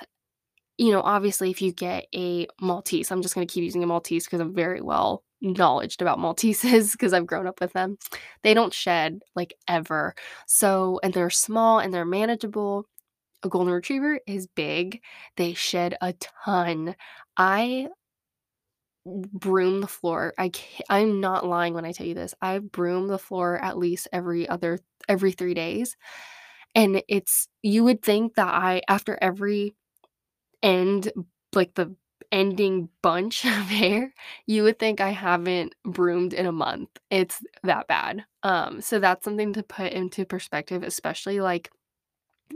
you 0.79 0.91
know, 0.91 1.03
obviously 1.03 1.51
if 1.51 1.63
you 1.63 1.73
get 1.73 2.07
a 2.15 2.47
Maltese, 2.61 3.11
I'm 3.11 3.23
just 3.23 3.35
going 3.35 3.47
to 3.47 3.53
keep 3.53 3.63
using 3.63 3.83
a 3.85 3.87
Maltese 3.87 4.25
because 4.25 4.41
I'm 4.41 4.55
very 4.55 4.81
well 4.81 5.23
knowledged 5.41 6.03
about 6.03 6.19
Malteses 6.19 6.93
because 6.93 7.13
I've 7.13 7.27
grown 7.27 7.47
up 7.47 7.61
with 7.61 7.73
them. 7.73 7.99
They 8.43 8.55
don't 8.55 8.73
shed 8.73 9.21
like 9.37 9.55
ever. 9.69 10.15
So, 10.47 10.99
and 11.03 11.13
they're 11.13 11.31
small 11.31 11.79
and 11.79 11.93
they're 11.93 12.05
manageable. 12.05 12.87
A 13.45 13.49
golden 13.49 13.73
retriever 13.73 14.21
is 14.27 14.47
big. 14.47 15.01
They 15.37 15.55
shed 15.55 15.97
a 16.01 16.13
ton. 16.15 16.95
I 17.37 17.89
broom 19.05 19.81
the 19.81 19.87
floor. 19.89 20.33
I 20.39 20.51
I'm 20.89 21.21
not 21.21 21.45
lying 21.47 21.75
when 21.75 21.85
I 21.85 21.93
tell 21.93 22.07
you 22.07 22.15
this. 22.15 22.35
I 22.41 22.59
broom 22.59 23.09
the 23.09 23.19
floor 23.19 23.59
at 23.59 23.77
least 23.79 24.09
every 24.13 24.49
other 24.49 24.79
every 25.09 25.33
3 25.33 25.55
days, 25.55 25.97
and 26.75 27.03
it's 27.09 27.49
you 27.63 27.85
would 27.85 28.03
think 28.03 28.35
that 28.37 28.49
I 28.49 28.83
after 28.89 29.19
every 29.23 29.75
end 30.63 31.13
like, 31.55 31.75
the 31.75 31.95
ending 32.33 32.89
bunch 33.03 33.45
of 33.47 33.51
hair, 33.53 34.15
you 34.47 34.65
would 34.65 34.79
think 34.79 35.01
I 35.01 35.11
haven't 35.11 35.75
broomed 35.85 36.35
in 36.35 36.47
a 36.47 36.53
month. 36.53 36.91
It's 37.11 37.41
that 37.65 37.89
bad. 37.89 38.25
Um, 38.45 38.81
so 38.83 38.99
that's 39.01 39.25
something 39.25 39.53
to 39.55 39.63
put 39.65 39.93
into 39.93 40.25
perspective, 40.27 40.83
especially, 40.85 41.41
like, 41.41 41.71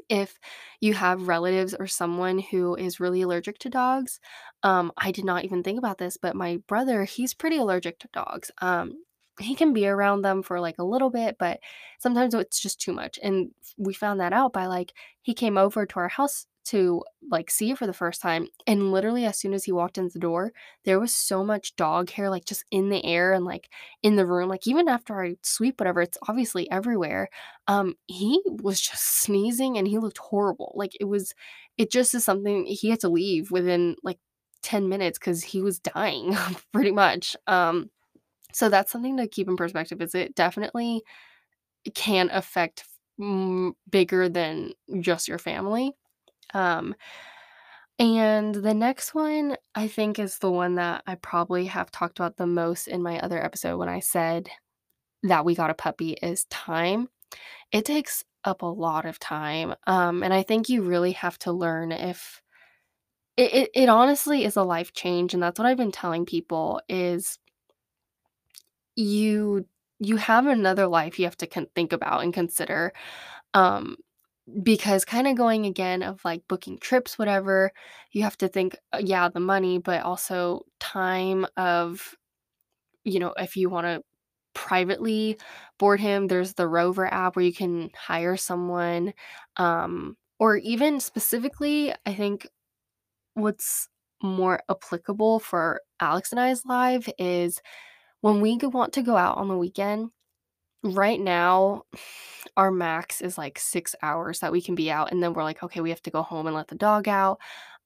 if 0.09 0.39
you 0.81 0.95
have 0.95 1.29
relatives 1.29 1.75
or 1.75 1.87
someone 1.87 2.39
who 2.39 2.75
is 2.77 3.01
really 3.01 3.23
allergic 3.23 3.59
to 3.61 3.71
dogs, 3.71 4.21
um, 4.63 4.93
I 4.97 5.13
did 5.13 5.25
not 5.25 5.45
even 5.45 5.63
think 5.63 5.79
about 5.79 5.99
this, 5.99 6.17
but 6.17 6.37
my 6.37 6.59
brother, 6.69 7.05
he's 7.05 7.35
pretty 7.35 7.57
allergic 7.59 7.99
to 8.01 8.09
dogs. 8.13 8.51
Um, 8.61 9.05
he 9.41 9.55
can 9.55 9.73
be 9.73 9.87
around 9.87 10.23
them 10.23 10.43
for 10.43 10.61
like 10.61 10.79
a 10.79 10.85
little 10.85 11.11
bit, 11.11 11.37
but 11.39 11.61
sometimes 11.99 12.35
it's 12.35 12.61
just 12.61 12.81
too 12.81 12.93
much. 12.93 13.19
And 13.23 13.51
we 13.77 13.93
found 13.93 14.21
that 14.21 14.33
out 14.33 14.53
by 14.53 14.67
like 14.67 14.93
he 15.23 15.35
came 15.35 15.59
over 15.59 15.85
to 15.87 15.97
our 16.01 16.09
house 16.09 16.47
to 16.67 17.03
like 17.31 17.51
see 17.51 17.71
it 17.71 17.79
for 17.79 17.87
the 17.87 17.93
first 17.93 18.21
time 18.21 18.49
and 18.67 18.93
literally 18.93 19.25
as 19.25 19.39
soon 19.39 19.55
as 19.55 19.65
he 19.65 19.73
walked 19.73 19.99
in 19.99 20.09
the 20.13 20.19
door 20.19 20.53
there 20.85 20.99
was 21.01 21.15
so 21.15 21.45
much 21.45 21.77
dog 21.77 22.11
hair 22.11 22.29
like 22.31 22.45
just 22.45 22.65
in 22.71 22.89
the 22.89 23.05
air 23.05 23.33
and 23.33 23.45
like 23.45 23.69
in 24.03 24.17
the 24.17 24.27
room 24.27 24.49
like 24.49 24.67
even 24.67 24.89
after 24.89 25.23
i 25.25 25.37
sweep 25.43 25.81
whatever 25.81 26.01
it's 26.03 26.19
obviously 26.29 26.71
everywhere 26.71 27.29
um 27.69 27.95
he 28.07 28.41
was 28.63 28.81
just 28.81 29.05
sneezing 29.23 29.79
and 29.79 29.89
he 29.89 29.99
looked 29.99 30.19
horrible 30.19 30.73
like 30.77 30.97
it 31.01 31.05
was 31.05 31.33
it 31.79 31.91
just 31.91 32.15
is 32.15 32.25
something 32.25 32.67
he 32.67 32.91
had 32.91 33.01
to 33.01 33.09
leave 33.09 33.51
within 33.51 33.97
like 34.03 34.19
10 34.63 34.89
minutes 34.89 35.19
cuz 35.19 35.43
he 35.45 35.63
was 35.63 35.79
dying 35.79 36.37
pretty 36.73 36.91
much 36.93 37.37
um 37.47 37.91
so 38.53 38.69
that's 38.69 38.93
something 38.93 39.17
to 39.17 39.29
keep 39.29 39.49
in 39.49 39.57
perspective 39.57 40.01
is 40.01 40.15
it 40.15 40.35
definitely 40.35 41.03
can 41.95 42.31
affect 42.33 42.85
mm, 43.21 43.73
bigger 43.91 44.29
than 44.29 44.73
just 45.01 45.29
your 45.29 45.39
family 45.39 45.93
um, 46.55 46.95
and 47.99 48.55
the 48.55 48.75
next 48.75 49.15
one 49.15 49.57
I 49.75 49.89
think 49.89 50.19
is 50.19 50.39
the 50.39 50.51
one 50.51 50.75
that 50.75 51.03
I 51.07 51.15
probably 51.17 51.67
have 51.67 51.91
talked 51.91 52.19
about 52.19 52.37
the 52.37 52.47
most 52.47 52.89
in 52.89 53.03
my 53.03 53.19
other 53.21 53.43
episode 53.43 53.79
when 53.79 53.89
I 53.89 54.01
said 54.01 54.51
that 55.23 55.45
we 55.45 55.55
got 55.55 55.71
a 55.71 55.75
puppy 55.75 56.13
is 56.13 56.45
time. 56.45 57.09
It 57.73 57.85
takes 57.85 58.23
up 58.45 58.63
a 58.63 58.67
lot 58.67 59.07
of 59.07 59.19
time. 59.19 59.75
Um, 59.87 60.23
and 60.23 60.33
I 60.33 60.43
think 60.43 60.69
you 60.69 60.83
really 60.83 61.13
have 61.13 61.39
to 61.41 61.53
learn 61.53 61.91
if 61.91 62.43
it, 63.37 63.53
it, 63.55 63.71
it 63.75 63.89
honestly 63.89 64.45
is 64.45 64.57
a 64.57 64.63
life 64.63 64.93
change. 64.93 65.35
And 65.35 65.43
that's 65.43 65.59
what 65.59 65.67
I've 65.67 65.77
been 65.77 65.93
telling 65.93 66.27
people 66.27 66.81
is 66.89 67.39
you 68.95 69.67
you 69.99 70.17
have 70.17 70.47
another 70.47 70.87
life 70.87 71.19
you 71.19 71.25
have 71.25 71.37
to 71.39 71.47
con- 71.47 71.69
think 71.75 71.93
about 71.93 72.23
and 72.23 72.33
consider. 72.33 72.93
Um, 73.55 73.97
because 74.63 75.05
kinda 75.05 75.35
going 75.35 75.67
again 75.67 76.03
of, 76.03 76.25
like, 76.25 76.47
booking 76.49 76.79
trips, 76.79 77.19
whatever, 77.19 77.73
you 78.13 78.23
have 78.23 78.37
to 78.39 78.49
think, 78.49 78.77
uh, 78.93 79.01
yeah, 79.05 79.29
the 79.29 79.41
money, 79.41 79.79
but 79.79 80.03
also 80.03 80.63
time 80.81 81.47
of, 81.57 82.15
you 83.05 83.21
know, 83.21 83.35
if 83.39 83.57
you 83.57 83.69
wanna 83.71 84.03
privately 84.55 85.39
board 85.79 86.01
him, 86.01 86.29
there's 86.29 86.55
the 86.55 86.69
Rover 86.69 87.07
app 87.13 87.37
where 87.37 87.45
you 87.45 87.53
can 87.55 87.91
hire 87.97 88.37
someone, 88.37 89.15
um, 89.57 90.17
or 90.39 90.57
even 90.59 91.01
specifically, 91.01 91.95
I 92.07 92.15
think 92.15 92.49
what's 93.35 93.89
more 94.23 94.63
applicable 94.71 95.41
for 95.41 95.83
Alex 96.01 96.33
and 96.33 96.41
I's 96.41 96.65
live 96.67 97.09
is 97.19 97.61
when 98.23 98.41
we 98.41 98.57
want 98.59 98.93
to 98.95 99.03
go 99.03 99.17
out 99.17 99.39
on 99.39 99.49
the 99.49 99.57
weekend 99.59 100.11
Right 100.87 101.21
now, 101.21 101.83
our 102.57 102.71
max 102.71 103.21
is 103.21 103.39
like 103.39 103.59
6 103.59 103.95
hours 104.03 104.41
that 104.41 104.53
we 104.53 104.63
can 104.63 104.75
be 104.75 104.91
out, 104.91 105.13
and 105.13 105.23
then 105.23 105.33
we're 105.35 105.43
like, 105.45 105.63
"Okay, 105.63 105.81
we 105.81 105.91
have 105.91 106.03
to 106.03 106.11
go 106.11 106.23
home 106.23 106.47
and 106.47 106.57
let 106.57 106.69
the 106.69 106.77
dog 106.77 107.09
out." 107.09 107.41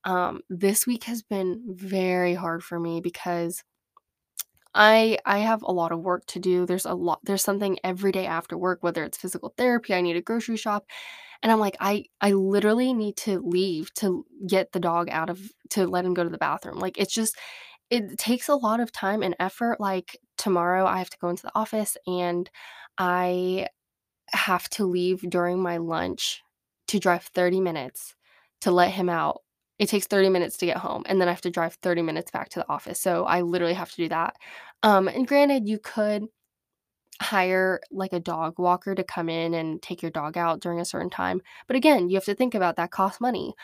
Um, 0.04 0.42
this 0.50 0.86
week 0.86 1.04
has 1.04 1.22
been 1.22 1.62
very 1.68 2.34
hard 2.34 2.64
for 2.64 2.80
me 2.80 3.00
because 3.00 3.64
I 4.74 5.18
I 5.26 5.38
have 5.38 5.62
a 5.62 5.72
lot 5.72 5.90
of 5.92 6.00
work 6.00 6.26
to 6.26 6.38
do. 6.38 6.64
There's 6.66 6.84
a 6.86 6.94
lot 6.94 7.20
there's 7.24 7.42
something 7.42 7.78
every 7.84 8.12
day 8.12 8.26
after 8.26 8.56
work, 8.56 8.82
whether 8.82 9.04
it's 9.04 9.18
physical 9.18 9.52
therapy, 9.56 9.94
I 9.94 10.00
need 10.00 10.16
a 10.16 10.22
grocery 10.22 10.56
shop, 10.56 10.86
and 11.42 11.52
I'm 11.52 11.60
like, 11.60 11.76
I 11.80 12.04
I 12.20 12.32
literally 12.32 12.94
need 12.94 13.16
to 13.18 13.40
leave 13.40 13.94
to 13.96 14.26
get 14.48 14.72
the 14.72 14.80
dog 14.80 15.08
out 15.10 15.30
of 15.30 15.40
to 15.72 15.86
let 15.86 16.04
him 16.04 16.14
go 16.14 16.24
to 16.24 16.30
the 16.30 16.38
bathroom. 16.38 16.78
Like, 16.80 16.98
it's 16.98 17.14
just 17.14 17.36
it 17.90 18.18
takes 18.18 18.48
a 18.48 18.56
lot 18.56 18.80
of 18.80 18.92
time 18.92 19.22
and 19.22 19.36
effort. 19.40 19.80
Like, 19.80 20.18
tomorrow 20.40 20.86
I 20.86 20.98
have 20.98 21.10
to 21.10 21.18
go 21.20 21.30
into 21.30 21.44
the 21.44 21.52
office 21.56 21.96
and 22.08 22.50
I 22.98 23.68
have 24.32 24.68
to 24.70 24.86
leave 24.86 25.22
during 25.30 25.60
my 25.60 25.78
lunch 25.78 26.42
to 26.88 27.00
drive 27.00 27.24
30 27.24 27.60
minutes 27.60 28.14
to 28.62 28.70
let 28.70 28.92
him 28.92 29.08
out. 29.08 29.42
It 29.78 29.88
takes 29.88 30.06
30 30.06 30.28
minutes 30.30 30.56
to 30.58 30.66
get 30.66 30.78
home, 30.78 31.04
and 31.06 31.20
then 31.20 31.28
I 31.28 31.32
have 31.32 31.40
to 31.42 31.50
drive 31.50 31.74
30 31.82 32.02
minutes 32.02 32.30
back 32.30 32.50
to 32.50 32.60
the 32.60 32.68
office, 32.70 33.00
so 33.00 33.24
I 33.26 33.42
literally 33.42 33.74
have 33.74 33.90
to 33.92 33.96
do 33.96 34.08
that. 34.10 34.36
Um, 34.82 35.08
and 35.08 35.26
granted, 35.26 35.68
you 35.68 35.78
could 35.78 36.26
hire, 37.20 37.80
like, 37.90 38.12
a 38.12 38.20
dog 38.20 38.58
walker 38.58 38.94
to 38.94 39.04
come 39.04 39.28
in 39.28 39.54
and 39.54 39.82
take 39.82 40.02
your 40.02 40.10
dog 40.10 40.36
out 40.38 40.60
during 40.60 40.80
a 40.80 40.84
certain 40.84 41.10
time, 41.10 41.42
but 41.66 41.76
again, 41.76 42.08
you 42.08 42.16
have 42.16 42.24
to 42.24 42.34
think 42.34 42.54
about 42.54 42.76
that 42.76 42.90
costs 42.90 43.20
money. 43.20 43.54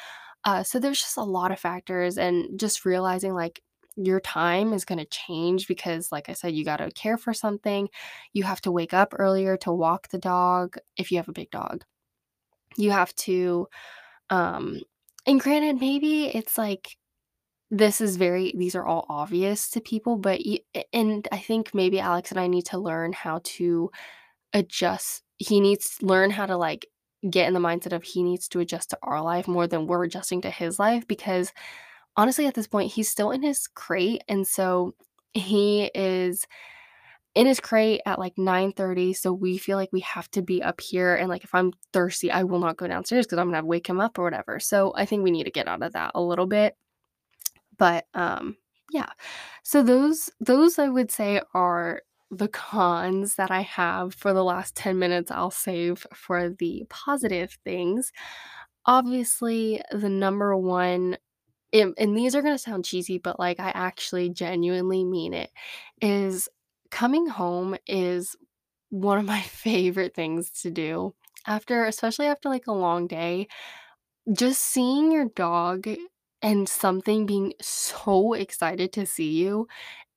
Uh, 0.45 0.63
so 0.65 0.81
there's 0.81 1.01
just 1.03 1.19
a 1.19 1.23
lot 1.25 1.53
of 1.53 1.61
factors 1.61 2.19
and 2.19 2.59
just 2.61 2.87
realizing, 2.87 3.35
like, 3.35 3.63
your 3.97 4.21
time 4.21 4.73
is 4.73 4.85
gonna 4.85 5.05
change 5.07 5.69
because, 5.69 6.13
like 6.13 6.29
I 6.29 6.33
said, 6.35 6.55
you 6.55 6.65
gotta 6.65 6.91
care 6.93 7.19
for 7.19 7.35
something. 7.35 7.89
You 8.33 8.45
have 8.45 8.61
to 8.63 8.73
wake 8.73 8.95
up 8.95 9.15
earlier 9.19 9.57
to 9.59 9.73
walk 9.73 10.09
the 10.09 10.19
dog 10.19 10.77
if 10.97 11.11
you 11.11 11.19
have 11.19 11.29
a 11.29 11.33
big 11.33 11.51
dog. 11.51 11.85
You 12.77 12.91
have 12.93 13.15
to, 13.17 13.69
um 14.31 14.81
and 15.27 15.41
granted, 15.41 15.81
maybe 15.81 16.27
it's 16.29 16.59
like 16.59 16.97
this 17.71 18.01
is 18.01 18.17
very 18.17 18.55
these 18.57 18.75
are 18.77 18.87
all 18.87 19.07
obvious 19.09 19.71
to 19.71 19.81
people, 19.81 20.17
but 20.19 20.41
and 20.93 21.29
I 21.33 21.39
think 21.39 21.75
maybe 21.75 22.01
Alex 22.01 22.31
and 22.31 22.41
I 22.41 22.47
need 22.49 22.67
to 22.67 22.79
learn 22.79 23.13
how 23.13 23.41
to 23.45 23.91
adjust. 24.55 25.23
He 25.39 25.61
needs 25.61 25.99
to 25.99 26.07
learn 26.07 26.31
how 26.31 26.47
to, 26.47 26.57
like, 26.57 26.87
get 27.31 27.49
in 27.49 27.55
the 27.55 27.61
mindset 27.61 27.93
of 27.95 28.05
he 28.05 28.23
needs 28.23 28.49
to 28.49 28.61
adjust 28.61 28.91
to 28.91 28.99
our 29.03 29.23
life 29.23 29.49
more 29.49 29.67
than 29.69 29.87
we're 29.87 30.05
adjusting 30.05 30.43
to 30.43 30.51
his 30.51 30.79
life 30.79 31.07
because 31.09 31.53
honestly, 32.17 32.47
at 32.47 32.55
this 32.55 32.67
point, 32.69 32.93
he's 32.93 33.09
still 33.11 33.31
in 33.31 33.43
his 33.43 33.67
crate, 33.69 34.23
and 34.29 34.47
so 34.47 34.95
he 35.35 35.91
is 35.95 36.47
in 37.35 37.47
his 37.47 37.61
crate 37.61 38.01
at, 38.07 38.19
like, 38.19 38.39
9:30, 38.39 39.13
so 39.15 39.33
we 39.33 39.59
feel 39.59 39.77
like 39.79 39.91
we 39.93 40.01
have 40.01 40.31
to 40.33 40.43
be 40.43 40.63
up 40.63 40.81
here, 40.81 41.15
and, 41.17 41.29
like, 41.31 41.45
if 41.45 41.55
I'm 41.55 41.73
thirsty, 41.93 42.31
I 42.33 42.45
will 42.45 42.61
not 42.61 42.77
go 42.79 42.89
downstairs 42.89 43.27
cuz 43.27 43.39
I'm 43.39 43.51
gonna 43.53 43.67
wake 43.67 43.89
him 43.89 44.01
up 44.01 44.19
or 44.19 44.25
whatever, 44.25 44.61
so 44.61 44.93
I 44.97 45.07
think 45.07 45.25
we 45.25 45.31
need 45.33 45.45
to 45.45 45.51
get 45.53 45.69
out 45.69 45.83
of 45.83 45.93
that 45.95 46.13
a 46.15 46.23
little 46.23 46.47
bit, 46.47 46.77
but, 47.79 48.07
um, 48.15 48.57
yeah. 48.93 49.09
So 49.65 49.83
those 49.83 50.31
those 50.41 50.79
I 50.79 50.89
would 50.89 51.11
say 51.11 51.41
are 51.55 52.03
the 52.31 52.49
cons 52.49 53.37
that 53.37 53.51
I 53.51 53.63
have 53.63 54.15
for 54.15 54.33
the 54.33 54.45
last 54.45 54.77
10 54.77 54.99
minutes 54.99 55.31
I'll 55.31 55.51
save 55.51 56.07
for 56.15 56.51
the 56.51 56.85
positive 56.91 57.59
things. 57.65 58.13
Obviously, 58.87 59.83
the 59.93 60.09
number 60.11 60.57
one 60.57 61.19
and 61.73 61.95
and 61.99 62.17
these 62.17 62.35
are 62.35 62.43
gonna 62.43 62.59
sound 62.59 62.85
cheesy, 62.85 63.19
but, 63.19 63.39
like, 63.39 63.61
I 63.61 63.71
actually 63.71 64.31
genuinely 64.31 65.05
mean 65.05 65.35
it, 65.35 65.51
is 66.03 66.49
coming 66.91 67.27
home 67.29 67.77
is 67.87 68.37
one 68.91 69.19
of 69.19 69.25
my 69.27 69.41
favorite 69.43 70.15
things 70.15 70.51
to 70.63 70.71
do 70.71 71.15
after 71.47 71.85
especially 71.87 72.27
after, 72.27 72.49
like, 72.49 72.67
a 72.69 72.73
long 72.73 73.07
day. 73.09 73.49
Just 74.33 74.61
seeing 74.63 75.13
your 75.13 75.27
dog 75.27 75.87
and 76.43 76.69
something 76.69 77.27
being 77.27 77.55
so 77.61 78.33
excited 78.35 78.93
to 78.95 79.07
see 79.07 79.31
you 79.33 79.69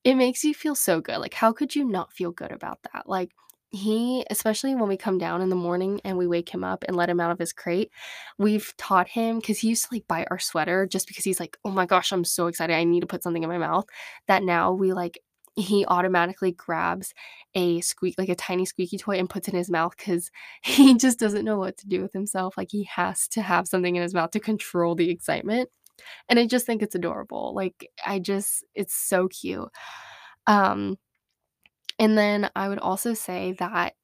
it 0.05 0.15
makes 0.15 0.43
you 0.43 0.53
feel 0.53 0.75
so 0.75 1.01
good, 1.01 1.17
like, 1.19 1.33
how 1.33 1.53
could 1.53 1.75
you 1.75 1.85
not 1.85 2.13
feel 2.13 2.31
good 2.31 2.51
about 2.51 2.79
that? 2.93 3.09
Like, 3.09 3.31
he 3.71 4.25
especially 4.31 4.75
when 4.75 4.89
we 4.89 4.97
come 4.97 5.17
down 5.19 5.41
in 5.41 5.49
the 5.49 5.55
morning 5.55 6.01
and 6.03 6.17
we 6.17 6.27
wake 6.27 6.49
him 6.49 6.63
up 6.63 6.83
and 6.87 6.97
let 6.97 7.09
him 7.09 7.19
out 7.19 7.31
of 7.31 7.39
his 7.39 7.53
crate, 7.53 7.91
we've 8.37 8.73
taught 8.77 9.07
him 9.09 9.39
because 9.39 9.59
he 9.59 9.69
used 9.69 9.83
to, 9.89 9.95
like, 9.95 10.07
bite 10.07 10.27
our 10.31 10.39
sweater 10.39 10.87
just 10.87 11.07
because 11.07 11.23
he's 11.25 11.39
like, 11.39 11.57
"Oh 11.65 11.69
my 11.71 11.85
gosh, 11.85 12.11
I'm 12.11 12.23
so 12.25 12.47
excited, 12.47 12.73
I 12.75 12.83
need 12.83 13.01
to 13.01 13.07
put 13.07 13.23
something 13.23 13.43
in 13.43 13.49
my 13.49 13.57
mouth," 13.59 13.85
that 14.27 14.43
now 14.43 14.71
we, 14.73 14.93
like 14.93 15.19
he 15.55 15.85
automatically 15.87 16.51
grabs 16.53 17.13
a 17.55 17.81
squeak 17.81 18.15
like, 18.17 18.29
a 18.29 18.35
tiny 18.35 18.65
squeaky 18.65 18.97
toy 18.97 19.17
and 19.19 19.29
puts 19.29 19.47
it 19.47 19.53
in 19.53 19.57
his 19.57 19.69
mouth 19.69 19.93
because 19.97 20.31
he 20.63 20.95
just 20.95 21.19
doesn't 21.19 21.43
know 21.45 21.57
what 21.57 21.77
to 21.77 21.87
do 21.87 22.01
with 22.01 22.13
himself, 22.13 22.55
like, 22.57 22.69
he 22.71 22.83
has 22.85 23.27
to 23.29 23.41
have 23.41 23.67
something 23.67 23.95
in 23.95 24.01
his 24.03 24.13
mouth 24.13 24.31
to 24.31 24.39
control 24.39 24.95
the 24.95 25.09
excitement, 25.11 25.69
and 26.29 26.39
I 26.39 26.47
just 26.47 26.65
think 26.67 26.81
it's 26.83 26.95
adorable, 26.95 27.53
like, 27.55 27.89
I 28.05 28.19
just 28.19 28.63
it's 28.75 28.95
so 28.95 29.27
cute. 29.29 29.69
Um, 30.47 30.97
and 31.99 32.17
then 32.17 32.49
I 32.55 32.69
would 32.69 32.79
also 32.79 33.13
say 33.13 33.53
that 33.59 33.95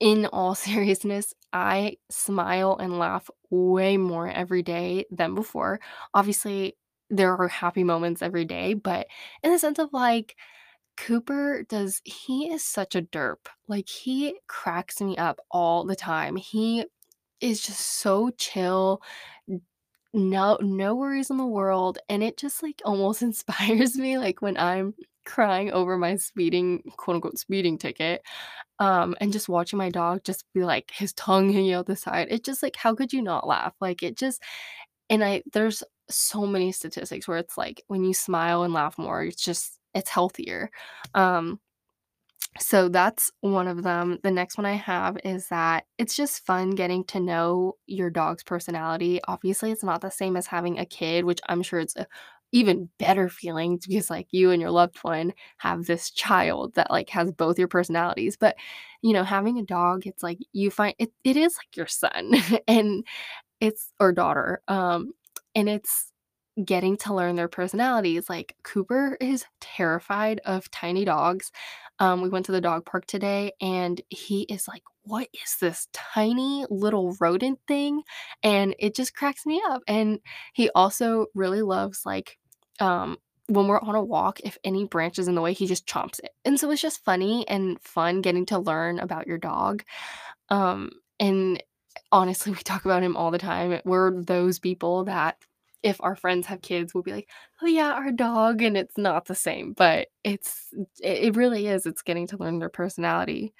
in 0.00 0.26
all 0.26 0.54
seriousness, 0.56 1.34
I 1.52 1.98
smile 2.10 2.76
and 2.78 2.98
laugh 2.98 3.30
way 3.50 3.96
more 3.96 4.28
every 4.28 4.62
day 4.62 5.06
than 5.10 5.34
before. 5.34 5.80
Obviously, 6.14 6.76
there 7.10 7.36
are 7.36 7.48
happy 7.48 7.84
moments 7.84 8.22
every 8.22 8.44
day, 8.44 8.74
but 8.74 9.06
in 9.42 9.52
the 9.52 9.58
sense 9.58 9.78
of 9.78 9.92
like 9.92 10.36
Cooper 10.98 11.64
does 11.68 12.02
he 12.04 12.50
is 12.52 12.64
such 12.64 12.94
a 12.96 13.02
derp. 13.02 13.46
Like 13.68 13.88
he 13.88 14.40
cracks 14.48 15.00
me 15.00 15.16
up 15.18 15.40
all 15.50 15.84
the 15.84 15.96
time. 15.96 16.36
He 16.36 16.86
is 17.40 17.62
just 17.62 17.80
so 17.80 18.30
chill, 18.38 19.02
no 20.12 20.56
no 20.60 20.94
worries 20.94 21.30
in 21.30 21.36
the 21.36 21.46
world, 21.46 21.98
and 22.08 22.22
it 22.22 22.36
just, 22.36 22.62
like, 22.62 22.80
almost 22.84 23.22
inspires 23.28 23.96
me, 23.96 24.18
like, 24.18 24.42
when 24.42 24.56
I'm 24.56 24.94
crying 25.24 25.72
over 25.72 25.98
my 25.98 26.16
speeding 26.16 26.82
quote, 26.96 27.16
unquote, 27.16 27.38
"speeding 27.38 27.78
ticket," 27.78 28.22
um, 28.80 29.16
and 29.20 29.32
just 29.32 29.48
watching 29.48 29.78
my 29.78 29.90
dog 29.90 30.22
just 30.24 30.44
be, 30.54 30.64
like, 30.64 30.90
his 30.92 31.12
tongue 31.14 31.52
hanging 31.52 31.74
out 31.74 31.86
the 31.86 31.96
side, 31.96 32.28
it 32.30 32.44
just, 32.44 32.62
like, 32.62 32.76
how 32.76 32.94
could 32.94 33.12
you 33.12 33.22
not 33.22 33.46
laugh? 33.48 33.74
Like, 33.80 34.02
it 34.02 34.16
just 34.18 34.42
and 35.10 35.24
I 35.24 35.42
there's 35.52 35.82
so 36.10 36.46
many 36.46 36.72
statistics 36.72 37.28
where 37.28 37.38
it's, 37.38 37.58
like, 37.58 37.82
when 37.88 38.04
you 38.04 38.14
smile 38.14 38.62
and 38.64 38.74
laugh 38.74 38.98
more, 38.98 39.24
it's 39.24 39.42
just 39.44 39.78
it's 39.94 40.10
healthier, 40.10 40.70
um 41.14 41.60
so 42.60 42.88
that's 42.88 43.30
one 43.40 43.66
of 43.66 43.82
them. 43.82 44.18
The 44.22 44.30
next 44.30 44.56
one 44.58 44.66
I 44.66 44.74
have 44.74 45.16
is 45.24 45.48
that 45.48 45.86
it's 45.98 46.14
just 46.16 46.46
fun 46.46 46.70
getting 46.70 47.02
to 47.06 47.18
know 47.20 47.74
your 47.86 48.10
dog's 48.10 48.44
personality. 48.44 49.20
Obviously, 49.26 49.72
it's 49.72 49.82
not 49.82 50.00
the 50.02 50.10
same 50.10 50.36
as 50.36 50.46
having 50.46 50.78
a 50.78 50.86
kid, 50.86 51.24
which 51.24 51.40
I'm 51.48 51.62
sure 51.62 51.80
it's 51.80 51.96
a 51.96 52.06
even 52.54 52.88
better 52.98 53.28
feeling 53.28 53.80
because 53.86 54.08
like 54.10 54.28
you 54.30 54.52
and 54.52 54.62
your 54.62 54.70
loved 54.70 54.98
one 55.02 55.32
have 55.58 55.86
this 55.86 56.10
child 56.10 56.74
that 56.76 56.90
like 56.90 57.10
has 57.10 57.32
both 57.32 57.58
your 57.58 57.68
personalities. 57.68 58.36
But 58.38 58.56
you 59.02 59.12
know, 59.12 59.24
having 59.24 59.58
a 59.58 59.64
dog, 59.64 60.06
it's 60.06 60.22
like 60.22 60.38
you 60.52 60.70
find 60.70 60.94
it 60.98 61.12
it 61.24 61.36
is 61.36 61.56
like 61.58 61.76
your 61.76 61.88
son 61.88 62.32
and 62.68 63.04
it's 63.60 63.92
or 64.00 64.12
daughter. 64.12 64.62
Um 64.68 65.12
and 65.54 65.68
it's 65.68 66.12
getting 66.64 66.96
to 66.96 67.14
learn 67.14 67.36
their 67.36 67.48
personalities. 67.48 68.28
Like 68.28 68.56
Cooper 68.62 69.16
is 69.20 69.44
terrified 69.60 70.40
of 70.44 70.70
tiny 70.70 71.04
dogs. 71.04 71.50
Um, 71.98 72.22
we 72.22 72.28
went 72.28 72.46
to 72.46 72.52
the 72.52 72.60
dog 72.60 72.84
park 72.86 73.06
today 73.06 73.52
and 73.60 74.00
he 74.08 74.42
is 74.44 74.68
like, 74.68 74.82
What 75.02 75.28
is 75.32 75.56
this 75.60 75.88
tiny 75.92 76.66
little 76.70 77.16
rodent 77.20 77.58
thing? 77.68 78.02
And 78.42 78.74
it 78.78 78.94
just 78.94 79.14
cracks 79.14 79.46
me 79.46 79.62
up. 79.68 79.82
And 79.88 80.20
he 80.54 80.70
also 80.74 81.26
really 81.34 81.62
loves 81.62 82.02
like 82.06 82.38
um 82.80 83.18
when 83.46 83.66
we're 83.68 83.80
on 83.80 83.94
a 83.94 84.02
walk, 84.02 84.40
if 84.40 84.56
any 84.64 84.86
branch 84.86 85.18
is 85.18 85.28
in 85.28 85.34
the 85.34 85.42
way, 85.42 85.52
he 85.52 85.66
just 85.66 85.86
chomps 85.86 86.18
it. 86.20 86.30
And 86.44 86.58
so 86.58 86.70
it's 86.70 86.80
just 86.80 87.04
funny 87.04 87.46
and 87.46 87.78
fun 87.80 88.22
getting 88.22 88.46
to 88.46 88.58
learn 88.58 88.98
about 88.98 89.26
your 89.26 89.36
dog. 89.38 89.84
Um, 90.48 90.92
and 91.20 91.62
honestly, 92.10 92.52
we 92.52 92.58
talk 92.58 92.84
about 92.84 93.02
him 93.02 93.16
all 93.16 93.30
the 93.30 93.38
time. 93.38 93.80
We're 93.84 94.22
those 94.22 94.58
people 94.58 95.04
that 95.04 95.36
if 95.82 96.00
our 96.00 96.16
friends 96.16 96.46
have 96.46 96.62
kids, 96.62 96.94
we'll 96.94 97.02
be 97.02 97.12
like, 97.12 97.28
"Oh 97.62 97.66
yeah, 97.66 97.92
our 97.92 98.10
dog," 98.10 98.62
and 98.62 98.76
it's 98.76 98.96
not 98.96 99.26
the 99.26 99.34
same, 99.34 99.74
but 99.74 100.08
it's 100.24 100.68
it 101.02 101.24
it 101.24 101.36
really 101.36 101.66
is, 101.66 101.84
it's 101.86 102.02
getting 102.02 102.26
to 102.28 102.38
learn 102.38 102.58
their 102.58 102.70
personality. 102.70 103.54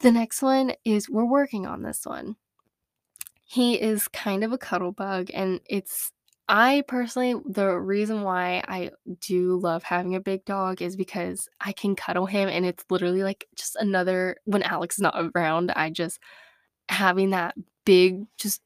The 0.00 0.12
next 0.12 0.42
one 0.42 0.72
is 0.84 1.08
we're 1.10 1.26
working 1.26 1.66
on 1.66 1.82
this 1.82 2.06
one. 2.06 2.36
He 3.44 3.80
is 3.80 4.08
kind 4.08 4.44
of 4.44 4.52
a 4.52 4.58
cuddle 4.58 4.92
bug, 4.92 5.28
and 5.34 5.60
it's 5.66 6.12
I 6.48 6.84
personally 6.86 7.34
the 7.48 7.76
reason 7.78 8.22
why 8.22 8.62
I 8.68 8.90
do 9.20 9.56
love 9.58 9.82
having 9.82 10.14
a 10.14 10.20
big 10.20 10.44
dog 10.44 10.80
is 10.80 10.94
because 10.96 11.48
I 11.60 11.72
can 11.72 11.96
cuddle 11.96 12.26
him, 12.26 12.48
and 12.48 12.64
it's 12.64 12.84
literally 12.90 13.22
like 13.24 13.48
just 13.56 13.76
another 13.76 14.36
when 14.44 14.62
Alex 14.62 14.96
is 14.96 15.02
not 15.02 15.30
around, 15.34 15.72
I 15.72 15.90
just 15.90 16.20
having 16.88 17.30
that 17.30 17.54
big 17.86 18.26
just 18.38 18.62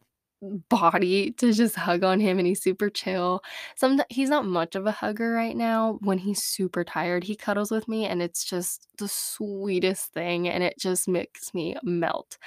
body 0.71 1.33
to 1.33 1.53
just 1.53 1.77
hug 1.77 2.05
on 2.05 2.21
him 2.21 2.39
and 2.39 2.47
he's 2.47 2.63
super 2.63 2.91
chill. 2.91 3.43
Some 3.77 4.01
he's 4.11 4.31
not 4.31 4.47
much 4.47 4.75
of 4.77 4.87
a 4.87 4.93
hugger 4.93 5.33
right 5.33 5.57
now. 5.57 5.99
When 6.03 6.19
he's 6.19 6.43
super 6.43 6.85
tired, 6.85 7.25
he 7.25 7.37
cuddles 7.37 7.71
with 7.71 7.89
me 7.89 8.07
and 8.07 8.23
it's 8.23 8.45
just 8.45 8.89
the 8.99 9.09
sweetest 9.09 10.13
thing 10.15 10.49
and 10.49 10.63
it 10.65 10.79
just 10.79 11.09
makes 11.09 11.55
me 11.55 11.77
melt. 11.83 12.39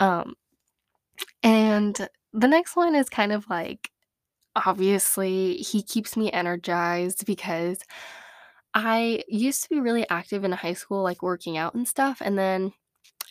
Um 0.00 0.34
and 1.42 2.08
the 2.32 2.48
next 2.48 2.76
one 2.76 2.94
is 2.94 3.08
kind 3.08 3.32
of 3.32 3.48
like 3.48 3.90
obviously 4.56 5.56
he 5.56 5.82
keeps 5.82 6.16
me 6.16 6.30
energized 6.32 7.26
because 7.26 7.78
I 8.74 9.24
used 9.28 9.62
to 9.64 9.68
be 9.68 9.80
really 9.80 10.08
active 10.10 10.44
in 10.44 10.52
high 10.52 10.74
school 10.74 11.02
like 11.02 11.22
working 11.22 11.56
out 11.56 11.74
and 11.74 11.86
stuff 11.88 12.20
and 12.20 12.38
then 12.38 12.72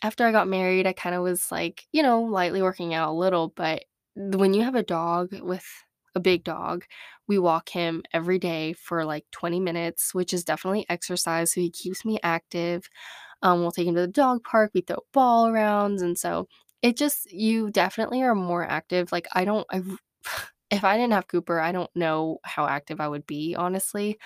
after 0.02 0.26
I 0.26 0.32
got 0.32 0.48
married, 0.48 0.86
I 0.86 0.92
kind 0.92 1.14
of 1.14 1.22
was 1.22 1.50
like, 1.52 1.86
you 1.92 2.02
know, 2.02 2.22
lightly 2.22 2.62
working 2.62 2.94
out 2.94 3.10
a 3.10 3.12
little, 3.12 3.52
but 3.54 3.84
when 4.14 4.54
you 4.54 4.62
have 4.62 4.74
a 4.74 4.82
dog 4.82 5.38
with 5.40 5.66
a 6.14 6.20
big 6.20 6.44
dog, 6.44 6.84
we 7.28 7.38
walk 7.38 7.68
him 7.68 8.02
every 8.12 8.38
day 8.38 8.72
for 8.72 9.04
like 9.04 9.24
20 9.30 9.60
minutes, 9.60 10.14
which 10.14 10.32
is 10.32 10.44
definitely 10.44 10.86
exercise. 10.88 11.52
So 11.52 11.60
he 11.60 11.70
keeps 11.70 12.04
me 12.04 12.18
active. 12.22 12.88
Um, 13.42 13.60
we'll 13.60 13.72
take 13.72 13.86
him 13.86 13.94
to 13.94 14.02
the 14.02 14.08
dog 14.08 14.44
park, 14.44 14.72
we 14.74 14.82
throw 14.82 14.98
ball 15.12 15.46
arounds, 15.46 16.02
and 16.02 16.18
so 16.18 16.48
it 16.82 16.96
just 16.96 17.30
you 17.32 17.70
definitely 17.70 18.22
are 18.22 18.34
more 18.34 18.64
active. 18.64 19.12
Like, 19.12 19.28
I 19.34 19.44
don't 19.44 19.66
I 19.70 19.82
if 20.70 20.84
I 20.84 20.96
didn't 20.96 21.12
have 21.12 21.28
Cooper, 21.28 21.60
I 21.60 21.72
don't 21.72 21.94
know 21.94 22.38
how 22.44 22.66
active 22.66 23.00
I 23.00 23.08
would 23.08 23.26
be, 23.26 23.54
honestly. 23.56 24.18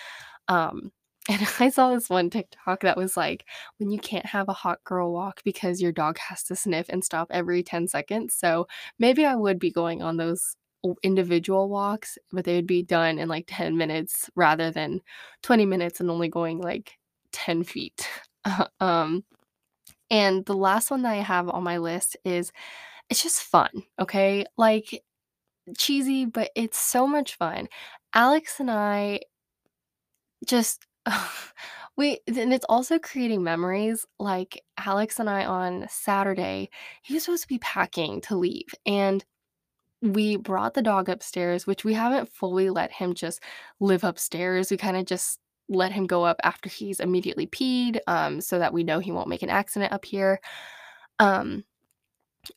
Um, 0.49 0.93
and 1.29 1.41
I 1.59 1.71
saw 1.71 1.95
this 1.95 2.11
one 2.11 2.29
TikTok 2.29 2.81
that 2.81 2.99
was 2.99 3.17
like, 3.17 3.47
when 3.79 3.91
you 3.91 3.99
can't 3.99 4.27
have 4.27 4.49
a 4.49 4.53
hot 4.53 4.85
girl 4.85 5.13
walk 5.13 5.41
because 5.43 5.81
your 5.81 5.93
dog 5.93 6.19
has 6.19 6.43
to 6.45 6.57
sniff 6.57 6.87
and 6.91 7.03
stop 7.03 7.29
every 7.31 7.63
10 7.63 7.89
seconds. 7.89 8.37
So 8.37 8.67
maybe 8.99 9.25
I 9.25 9.35
would 9.35 9.59
be 9.59 9.71
going 9.71 10.03
on 10.03 10.19
those 10.19 10.57
individual 11.03 11.71
walks, 11.71 12.19
but 12.31 12.45
they 12.45 12.57
would 12.57 12.67
be 12.67 12.83
done 12.83 13.19
in 13.19 13.29
like 13.29 13.47
10 13.49 13.77
minutes 13.77 14.29
rather 14.37 14.71
than 14.71 15.01
20 15.43 15.65
minutes 15.65 16.01
and 16.01 16.11
only 16.11 16.29
going 16.29 16.61
like 16.61 16.99
10 17.33 17.65
feet. 17.65 18.07
um, 18.81 19.25
and 20.11 20.45
the 20.45 20.55
last 20.55 20.91
one 20.91 21.03
that 21.03 21.13
I 21.13 21.23
have 21.23 21.49
on 21.49 21.65
my 21.65 21.79
list 21.79 22.19
is 22.25 22.53
it's 23.09 23.23
just 23.23 23.43
fun, 23.43 23.71
okay? 23.99 24.45
Like 24.59 25.03
cheesy, 25.79 26.25
but 26.27 26.51
it's 26.57 26.79
so 26.79 27.07
much 27.07 27.37
fun. 27.37 27.69
Alex 28.15 28.61
and 28.61 28.71
I 28.71 29.21
just 30.47 30.87
we 31.97 32.19
and 32.27 32.53
it's 32.53 32.65
also 32.69 32.99
creating 32.99 33.43
memories, 33.45 34.07
like, 34.19 34.63
Alex 34.79 35.19
and 35.21 35.31
I 35.31 35.45
on 35.45 35.87
Saturday, 35.89 36.71
he 37.03 37.15
was 37.15 37.25
supposed 37.25 37.43
to 37.43 37.49
be 37.49 37.59
packing 37.59 38.21
to 38.23 38.37
leave, 38.37 38.75
and 38.87 39.25
we 40.03 40.37
brought 40.37 40.75
the 40.75 40.83
dog 40.83 41.09
upstairs, 41.11 41.67
which 41.67 41.85
we 41.85 41.95
haven't 41.95 42.31
fully 42.33 42.71
let 42.71 42.93
him 42.93 43.15
just 43.15 43.43
live 43.81 44.05
upstairs, 44.05 44.71
we 44.71 44.77
kinda 44.79 45.05
just 45.05 45.41
let 45.71 45.93
him 45.93 46.07
go 46.07 46.25
up 46.25 46.39
after 46.45 46.69
he's 46.71 47.01
immediately 47.01 47.47
peed, 47.49 48.01
um, 48.09 48.41
so 48.41 48.59
that 48.61 48.73
we 48.75 48.85
know 48.85 49.01
he 49.01 49.13
won't 49.13 49.29
make 49.29 49.43
an 49.43 49.51
accident 49.51 49.93
up 49.93 50.05
here, 50.07 50.41
um 51.21 51.65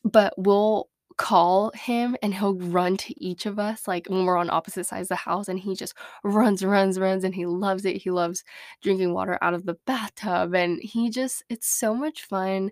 but 0.04 0.34
we'll 0.38 0.88
call 1.18 1.72
him 1.74 2.16
and 2.22 2.34
he'll 2.34 2.54
run 2.56 2.96
to 2.98 3.14
each 3.24 3.46
of 3.46 3.58
us, 3.58 3.88
like, 3.88 4.06
when 4.08 4.24
we're 4.26 4.38
on 4.38 4.50
opposite 4.50 4.86
sides 4.86 5.06
of 5.06 5.10
the 5.10 5.16
house, 5.16 5.48
and 5.48 5.60
he 5.60 5.74
just 5.76 5.94
runs, 6.24 6.64
runs, 6.64 6.98
runs, 7.00 7.24
and 7.24 7.34
he 7.34 7.46
loves 7.46 7.84
it. 7.86 7.98
He 8.02 8.10
loves 8.12 8.44
drinking 8.82 9.14
water 9.14 9.38
out 9.42 9.54
of 9.54 9.66
the 9.66 9.76
bathtub, 9.86 10.54
and 10.54 10.80
he 10.82 11.10
just 11.10 11.44
it's 11.50 11.68
so 11.68 11.94
much 11.94 12.24
fun, 12.24 12.70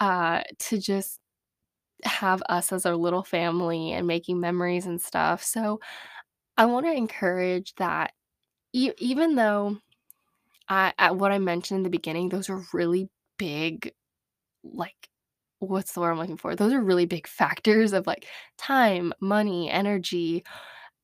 uh, 0.00 0.42
to 0.60 0.78
just 0.78 1.20
have 2.04 2.42
us 2.50 2.72
as 2.72 2.86
our 2.86 2.96
little 2.96 3.24
family 3.24 3.92
and 3.92 4.06
making 4.08 4.40
memories 4.40 4.86
and 4.86 5.00
stuff. 5.02 5.42
So, 5.44 5.80
I 6.58 6.66
wanna 6.66 6.92
encourage 6.92 7.74
that 7.76 8.12
e 8.74 8.92
even 8.98 9.36
though 9.36 9.78
I 10.68 10.94
at 10.98 11.16
what 11.16 11.32
I 11.32 11.38
mentioned 11.40 11.78
in 11.80 11.84
the 11.84 11.90
beginning, 11.90 12.30
those 12.30 12.50
are 12.50 12.62
really 12.74 13.08
big 13.38 13.92
like, 14.64 15.08
what's 15.68 15.92
the 15.92 16.00
word 16.00 16.12
I'm 16.12 16.18
looking 16.18 16.36
for? 16.36 16.56
Those 16.56 16.72
are 16.72 16.80
really 16.82 17.06
big 17.06 17.26
factors 17.28 17.92
of, 17.92 18.06
like, 18.06 18.26
time, 18.58 19.12
money, 19.20 19.70
energy, 19.70 20.44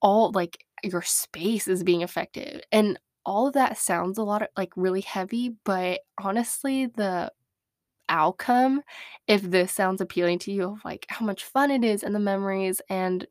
all 0.03 0.33
like, 0.33 0.65
your 0.85 1.03
space 1.03 1.69
is 1.69 1.85
being 1.85 2.03
affected, 2.05 2.65
and 2.73 2.99
all 3.27 3.49
of 3.49 3.55
that 3.55 3.79
sounds 3.79 4.19
a 4.19 4.23
lot 4.25 4.43
of 4.43 4.49
like, 4.57 4.73
really 4.77 5.03
heavy, 5.03 5.55
but 5.65 6.01
honestly, 6.23 6.87
the 6.87 7.31
outcome, 8.11 8.83
if 9.29 9.43
this 9.43 9.73
sounds 9.73 10.01
appealing 10.01 10.39
to 10.41 10.53
you 10.53 10.65
of, 10.73 10.85
like, 10.85 11.07
how 11.11 11.25
much 11.27 11.45
fun 11.45 11.71
it 11.73 11.85
is 11.85 12.03
and 12.05 12.15
the 12.15 12.21
memories 12.21 12.81
and 12.91 13.27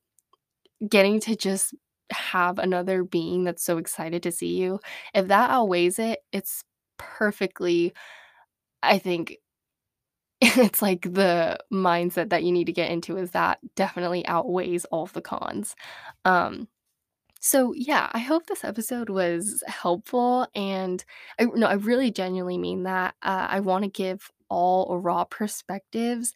getting 0.89 1.19
to 1.21 1.35
just 1.35 1.73
have 2.11 2.59
another 2.59 3.03
being 3.03 3.43
that's 3.45 3.63
so 3.63 3.77
excited 3.79 4.23
to 4.23 4.31
see 4.31 4.55
you, 4.57 4.79
if 5.15 5.27
that 5.29 5.49
outweighs 5.51 5.99
it, 5.99 6.19
it's 6.33 6.63
perfectly, 6.97 7.93
I 8.83 8.99
think 8.99 9.37
It's 10.41 10.81
like 10.81 11.01
the 11.01 11.57
mindset 11.73 12.29
that 12.29 12.43
you 12.43 12.51
need 12.51 12.65
to 12.65 12.71
get 12.73 12.91
into 12.91 13.17
is 13.17 13.31
that 13.31 13.59
definitely 13.75 14.25
outweighs 14.27 14.85
all 14.85 15.03
of 15.03 15.13
the 15.13 15.21
cons. 15.21 15.75
Um, 16.25 16.67
so 17.41 17.73
yeah, 17.75 18.09
I 18.13 18.19
hope 18.19 18.47
this 18.47 18.65
episode 18.65 19.09
was 19.09 19.63
helpful 19.67 20.47
and 20.55 21.03
I 21.39 21.45
no, 21.45 21.67
I 21.67 21.73
really 21.75 22.11
genuinely 22.11 22.57
mean 22.57 22.83
that. 22.83 23.15
Uh, 23.23 23.47
I 23.49 23.59
want 23.61 23.83
to 23.85 23.89
give 23.89 24.31
all 24.49 24.99
raw 24.99 25.25
perspectives 25.25 26.33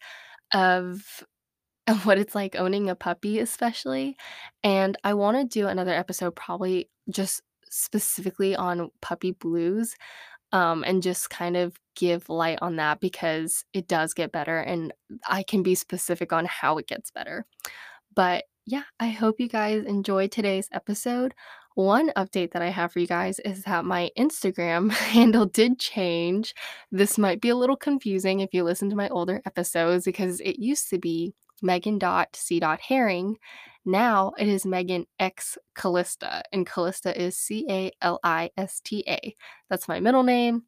of 0.54 1.24
of 1.88 2.06
what 2.06 2.18
it's 2.18 2.34
like 2.34 2.56
owning 2.56 2.88
a 2.90 2.94
puppy 2.96 3.40
especially, 3.40 4.16
and 4.64 4.96
I 5.04 5.14
want 5.14 5.38
to 5.38 5.44
do 5.60 5.66
another 5.68 5.92
episode 5.94 6.36
probably 6.36 6.88
just 7.10 7.42
specifically 7.70 8.54
on 8.56 8.90
puppy 9.00 9.32
blues 9.32 9.96
um, 10.52 10.84
and 10.84 11.02
just 11.02 11.30
kind 11.30 11.56
of 11.56 11.76
give 11.96 12.28
light 12.28 12.58
on 12.62 12.76
that 12.76 13.00
because 13.00 13.64
it 13.72 13.88
does 13.88 14.14
get 14.14 14.32
better 14.32 14.58
and 14.58 14.92
I 15.28 15.42
can 15.42 15.62
be 15.62 15.74
specific 15.74 16.32
on 16.32 16.46
how 16.46 16.78
it 16.78 16.86
gets 16.86 17.10
better. 17.10 17.44
But 18.14 18.44
yeah, 18.66 18.84
I 19.00 19.08
hope 19.08 19.40
you 19.40 19.48
guys 19.48 19.84
enjoyed 19.84 20.30
today's 20.30 20.68
episode. 20.72 21.34
One 21.74 22.10
update 22.16 22.52
that 22.52 22.62
I 22.62 22.68
have 22.68 22.92
for 22.92 22.98
you 22.98 23.06
guys 23.06 23.38
is 23.40 23.64
that 23.64 23.84
my 23.84 24.10
Instagram 24.18 24.90
handle 24.92 25.46
did 25.46 25.78
change. 25.78 26.54
This 26.90 27.16
might 27.18 27.40
be 27.40 27.48
a 27.48 27.56
little 27.56 27.76
confusing 27.76 28.40
if 28.40 28.52
you 28.52 28.62
listen 28.62 28.90
to 28.90 28.96
my 28.96 29.08
older 29.08 29.40
episodes 29.46 30.04
because 30.04 30.40
it 30.40 30.58
used 30.58 30.90
to 30.90 30.98
be 30.98 31.34
Megan.c.herring. 31.62 33.38
Now 33.84 34.32
it 34.38 34.48
is 34.48 34.64
Megan 34.64 35.06
X 35.18 35.58
Calista, 35.74 36.42
and 36.52 36.66
Calista 36.66 37.20
is 37.20 37.36
C 37.36 37.66
A 37.68 37.90
L 38.00 38.20
I 38.22 38.50
S 38.56 38.80
T 38.80 39.04
A. 39.08 39.34
That's 39.68 39.88
my 39.88 40.00
middle 40.00 40.22
name. 40.22 40.64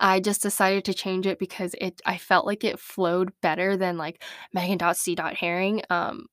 I 0.00 0.18
just 0.18 0.42
decided 0.42 0.84
to 0.86 0.94
change 0.94 1.26
it 1.26 1.38
because 1.38 1.74
it 1.80 2.00
I 2.06 2.18
felt 2.18 2.46
like 2.46 2.64
it 2.64 2.80
flowed 2.80 3.32
better 3.42 3.76
than 3.76 3.98
like 3.98 4.22
Megan.c.herring. 4.52 5.82
Um, 5.90 6.26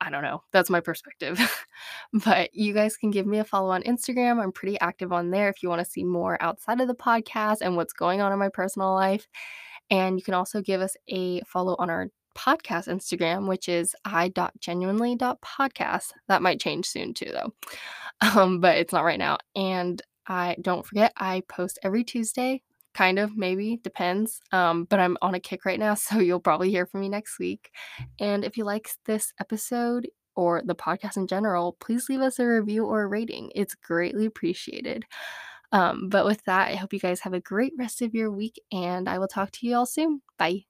I 0.00 0.10
don't 0.10 0.22
know. 0.22 0.42
That's 0.52 0.70
my 0.70 0.80
perspective. 0.80 1.40
but 2.24 2.54
you 2.54 2.74
guys 2.74 2.96
can 2.96 3.10
give 3.10 3.26
me 3.26 3.38
a 3.38 3.44
follow 3.44 3.70
on 3.70 3.82
Instagram. 3.84 4.42
I'm 4.42 4.52
pretty 4.52 4.78
active 4.80 5.12
on 5.12 5.30
there 5.30 5.48
if 5.48 5.62
you 5.62 5.68
want 5.68 5.84
to 5.84 5.90
see 5.90 6.04
more 6.04 6.36
outside 6.42 6.80
of 6.80 6.88
the 6.88 6.94
podcast 6.94 7.58
and 7.62 7.76
what's 7.76 7.92
going 7.92 8.20
on 8.20 8.32
in 8.32 8.38
my 8.38 8.50
personal 8.50 8.92
life. 8.92 9.26
And 9.90 10.18
you 10.18 10.24
can 10.24 10.34
also 10.34 10.60
give 10.60 10.80
us 10.80 10.96
a 11.08 11.40
follow 11.42 11.76
on 11.78 11.88
our 11.88 12.08
podcast 12.34 12.88
Instagram, 12.88 13.48
which 13.48 13.68
is 13.68 13.94
i.genuinely.podcast. 14.04 16.12
That 16.28 16.42
might 16.42 16.60
change 16.60 16.86
soon 16.86 17.14
too, 17.14 17.30
though. 17.32 17.54
Um, 18.20 18.60
but 18.60 18.76
it's 18.76 18.92
not 18.92 19.02
right 19.02 19.18
now. 19.18 19.38
And 19.56 20.00
I 20.28 20.54
don't 20.62 20.86
forget, 20.86 21.12
I 21.16 21.42
post 21.48 21.80
every 21.82 22.04
Tuesday, 22.04 22.62
kind 22.94 23.18
of, 23.18 23.36
maybe, 23.36 23.80
depends. 23.82 24.40
Um, 24.52 24.84
but 24.84 25.00
I'm 25.00 25.18
on 25.20 25.34
a 25.34 25.40
kick 25.40 25.64
right 25.64 25.80
now, 25.80 25.94
so 25.94 26.20
you'll 26.20 26.40
probably 26.40 26.70
hear 26.70 26.86
from 26.86 27.00
me 27.00 27.08
next 27.08 27.38
week. 27.38 27.70
And 28.20 28.44
if 28.44 28.56
you 28.56 28.64
like 28.64 28.88
this 29.04 29.32
episode 29.40 30.08
or 30.36 30.62
the 30.64 30.74
podcast 30.74 31.16
in 31.16 31.26
general, 31.26 31.76
please 31.80 32.08
leave 32.08 32.20
us 32.20 32.38
a 32.38 32.46
review 32.46 32.86
or 32.86 33.02
a 33.02 33.08
rating. 33.08 33.50
It's 33.54 33.74
greatly 33.74 34.26
appreciated. 34.26 35.04
Um, 35.72 36.08
but 36.08 36.24
with 36.24 36.42
that, 36.44 36.68
I 36.68 36.76
hope 36.76 36.92
you 36.92 37.00
guys 37.00 37.20
have 37.20 37.34
a 37.34 37.40
great 37.40 37.72
rest 37.76 38.00
of 38.00 38.14
your 38.14 38.30
week, 38.30 38.60
and 38.70 39.08
I 39.08 39.18
will 39.18 39.28
talk 39.28 39.50
to 39.52 39.66
you 39.66 39.76
all 39.76 39.86
soon. 39.86 40.22
Bye. 40.38 40.64